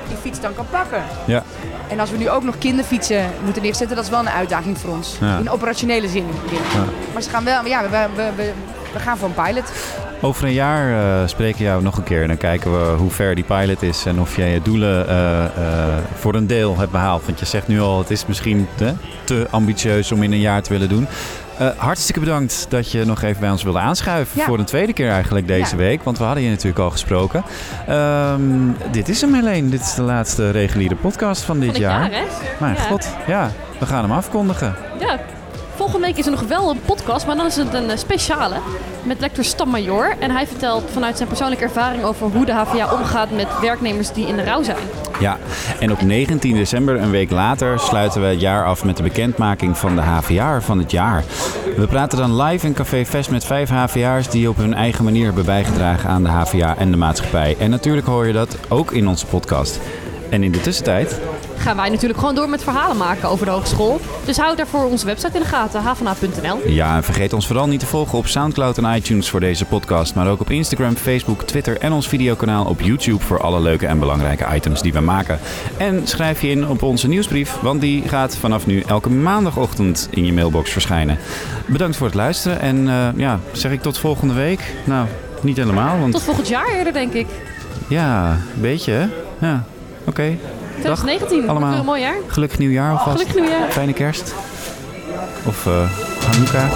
die 0.08 0.16
fiets 0.16 0.40
dan 0.40 0.54
kan 0.54 0.66
pakken. 0.70 1.02
Ja. 1.24 1.42
En 1.88 2.00
als 2.00 2.10
we 2.10 2.16
nu 2.16 2.30
ook 2.30 2.42
nog 2.42 2.58
kinderfietsen 2.58 3.30
moeten 3.44 3.62
neerzetten... 3.62 3.96
dat 3.96 4.04
is 4.04 4.10
wel 4.10 4.20
een 4.20 4.28
uitdaging 4.28 4.78
voor 4.78 4.90
ons. 4.90 5.16
Ja. 5.20 5.38
In 5.38 5.50
operationele 5.50 6.08
zin. 6.08 6.26
Ja. 6.50 6.84
Maar 7.12 7.22
ze 7.22 7.30
gaan 7.30 7.44
wel... 7.44 7.66
Ja, 7.66 7.82
we, 7.82 8.06
we, 8.14 8.30
we, 8.36 8.52
we 8.92 8.98
gaan 8.98 9.18
voor 9.18 9.28
een 9.28 9.44
pilot. 9.44 9.72
Over 10.20 10.44
een 10.44 10.52
jaar 10.52 11.20
eh, 11.22 11.28
spreken 11.28 11.58
we 11.58 11.64
jou 11.64 11.82
nog 11.82 11.96
een 11.96 12.02
keer 12.02 12.22
en 12.22 12.28
dan 12.28 12.36
kijken 12.36 12.72
we 12.72 12.96
hoe 12.96 13.10
ver 13.10 13.34
die 13.34 13.44
pilot 13.44 13.82
is 13.82 14.06
en 14.06 14.20
of 14.20 14.36
jij 14.36 14.52
je 14.52 14.62
doelen 14.62 15.08
eh, 15.08 15.44
eh, 15.44 15.50
voor 16.14 16.34
een 16.34 16.46
deel 16.46 16.78
hebt 16.78 16.90
behaald. 16.90 17.24
Want 17.26 17.38
je 17.38 17.44
zegt 17.46 17.68
nu 17.68 17.80
al, 17.80 17.98
het 17.98 18.10
is 18.10 18.26
misschien 18.26 18.68
te, 18.74 18.92
te 19.24 19.46
ambitieus 19.50 20.12
om 20.12 20.22
in 20.22 20.32
een 20.32 20.40
jaar 20.40 20.62
te 20.62 20.70
willen 20.72 20.88
doen. 20.88 21.06
Hartstikke 21.76 22.20
bedankt 22.20 22.66
dat 22.68 22.90
je 22.92 23.04
nog 23.04 23.22
even 23.22 23.40
bij 23.40 23.50
ons 23.50 23.62
wilde 23.62 23.78
aanschuiven. 23.78 24.38
Ja. 24.40 24.44
Voor 24.46 24.58
een 24.58 24.64
tweede 24.64 24.92
keer 24.92 25.10
eigenlijk 25.10 25.46
deze 25.46 25.70
Ja. 25.70 25.76
week. 25.76 26.02
Want 26.02 26.18
we 26.18 26.24
hadden 26.24 26.42
je 26.42 26.50
natuurlijk 26.50 26.78
al 26.78 26.90
gesproken. 26.90 27.42
Ehm, 27.86 28.40
dit 28.90 29.08
is 29.08 29.20
hem 29.20 29.34
Helene. 29.34 29.68
Dit 29.68 29.80
is 29.80 29.94
de 29.94 30.02
laatste 30.02 30.50
reguliere 30.50 30.94
podcast 30.94 31.42
van 31.42 31.58
dit 31.60 31.76
jaar. 31.76 32.00
jaar, 32.00 32.20
hè? 32.20 32.24
Mijn 32.60 32.74
Ja. 32.74 32.80
god, 32.80 33.08
ja. 33.26 33.50
We 33.78 33.86
gaan 33.86 34.02
hem 34.02 34.12
afkondigen. 34.12 34.74
Ja, 35.00 35.18
volgende 35.78 36.06
week 36.06 36.16
is 36.16 36.24
er 36.24 36.30
nog 36.30 36.42
wel 36.42 36.70
een 36.70 36.80
podcast, 36.80 37.26
maar 37.26 37.36
dan 37.36 37.46
is 37.46 37.56
het 37.56 37.74
een 37.74 37.90
eh, 37.90 37.96
speciale 37.96 38.56
met 39.02 39.20
lector 39.20 39.44
Stam 39.44 39.70
Major. 39.70 40.14
En 40.18 40.30
hij 40.30 40.46
vertelt 40.46 40.90
vanuit 40.90 41.16
zijn 41.16 41.28
persoonlijke 41.28 41.64
ervaring 41.64 42.02
over 42.02 42.26
hoe 42.26 42.44
de 42.44 42.52
HVA 42.52 42.92
omgaat 42.92 43.30
met 43.30 43.46
werknemers 43.60 44.12
die 44.12 44.26
in 44.26 44.36
de 44.36 44.44
rouw 44.44 44.62
zijn. 44.62 44.76
Ja, 45.20 45.36
en 45.80 45.92
op 45.92 46.02
19 46.02 46.54
december, 46.54 46.96
een 46.96 47.10
week 47.10 47.30
later, 47.30 47.78
sluiten 47.78 48.20
we 48.20 48.26
het 48.26 48.40
jaar 48.40 48.64
af 48.64 48.84
met 48.84 48.96
de 48.96 49.02
bekendmaking 49.02 49.76
van 49.78 49.94
de 49.94 50.02
HVA 50.02 50.60
van 50.60 50.78
het 50.78 50.90
jaar. 50.90 51.24
We 51.76 51.86
praten 51.86 52.18
dan 52.18 52.42
live 52.42 52.66
in 52.66 52.74
Café 52.74 53.04
Fest 53.04 53.30
met 53.30 53.44
vijf 53.44 53.68
HVA'ers 53.68 54.28
die 54.28 54.48
op 54.48 54.56
hun 54.56 54.74
eigen 54.74 55.04
manier 55.04 55.24
hebben 55.24 55.44
bijgedragen 55.44 56.10
aan 56.10 56.22
de 56.22 56.28
HVA 56.28 56.76
en 56.76 56.90
de 56.90 56.96
maatschappij. 56.96 57.56
En 57.58 57.70
natuurlijk 57.70 58.06
hoor 58.06 58.26
je 58.26 58.32
dat 58.32 58.56
ook 58.68 58.92
in 58.92 59.08
onze 59.08 59.26
podcast. 59.26 59.80
En 60.30 60.42
in 60.42 60.52
de 60.52 60.60
tussentijd, 60.60 61.20
Gaan 61.56 61.76
wij 61.76 61.88
natuurlijk 61.88 62.18
gewoon 62.18 62.34
door 62.34 62.48
met 62.48 62.62
verhalen 62.62 62.96
maken 62.96 63.28
over 63.28 63.46
de 63.46 63.52
hogeschool. 63.52 64.00
Dus 64.24 64.36
houd 64.36 64.56
daarvoor 64.56 64.84
onze 64.84 65.06
website 65.06 65.36
in 65.36 65.40
de 65.42 65.48
gaten, 65.48 65.82
havana.nl. 65.82 66.58
ja, 66.66 66.96
en 66.96 67.04
vergeet 67.04 67.32
ons 67.32 67.46
vooral 67.46 67.66
niet 67.66 67.80
te 67.80 67.86
volgen 67.86 68.18
op 68.18 68.26
Soundcloud 68.26 68.78
en 68.78 68.94
iTunes 68.96 69.28
voor 69.30 69.40
deze 69.40 69.64
podcast, 69.64 70.14
maar 70.14 70.28
ook 70.28 70.40
op 70.40 70.50
Instagram, 70.50 70.96
Facebook, 70.96 71.42
Twitter 71.42 71.78
en 71.78 71.92
ons 71.92 72.08
videokanaal 72.08 72.64
op 72.64 72.80
YouTube 72.80 73.24
voor 73.24 73.40
alle 73.40 73.60
leuke 73.60 73.86
en 73.86 73.98
belangrijke 73.98 74.46
items 74.54 74.82
die 74.82 74.92
we 74.92 75.00
maken. 75.00 75.38
En 75.76 76.06
schrijf 76.06 76.40
je 76.42 76.48
in 76.48 76.68
op 76.68 76.82
onze 76.82 77.08
nieuwsbrief, 77.08 77.56
want 77.60 77.80
die 77.80 78.08
gaat 78.08 78.36
vanaf 78.36 78.66
nu 78.66 78.80
elke 78.80 79.10
maandagochtend 79.10 80.08
in 80.10 80.24
je 80.24 80.32
mailbox 80.32 80.70
verschijnen. 80.70 81.18
Bedankt 81.66 81.96
voor 81.96 82.06
het 82.06 82.16
luisteren 82.16 82.60
en 82.60 82.88
eh, 82.88 83.08
ja, 83.16 83.40
zeg 83.52 83.72
ik 83.72 83.82
tot 83.82 83.98
volgende 83.98 84.34
week? 84.34 84.60
Nou, 84.84 85.06
niet 85.40 85.56
helemaal, 85.56 85.98
want 85.98 86.12
Tot 86.12 86.22
volgend 86.22 86.48
jaar 86.48 86.68
eerder, 86.68 86.92
denk 86.92 87.12
ik. 87.12 87.26
ja, 87.88 88.30
een 88.30 88.60
beetje 88.60 88.92
hè? 88.92 89.06
Ja, 89.46 89.64
oké. 90.08 90.36
Dag 90.82 91.00
2019, 91.00 91.48
allemaal. 91.48 91.78
Een 91.78 91.84
mooi 91.84 92.00
jaar. 92.00 92.16
Gelukkig 92.26 92.58
nieuwjaar 92.58 92.90
alvast. 92.90 93.10
Gelukkig 93.10 93.34
nieuwjaar. 93.34 93.70
Fijne 93.70 93.92
kerst. 93.92 94.34
Of 95.44 95.66
eh 95.66 95.90
Hanukkah. 96.26 96.70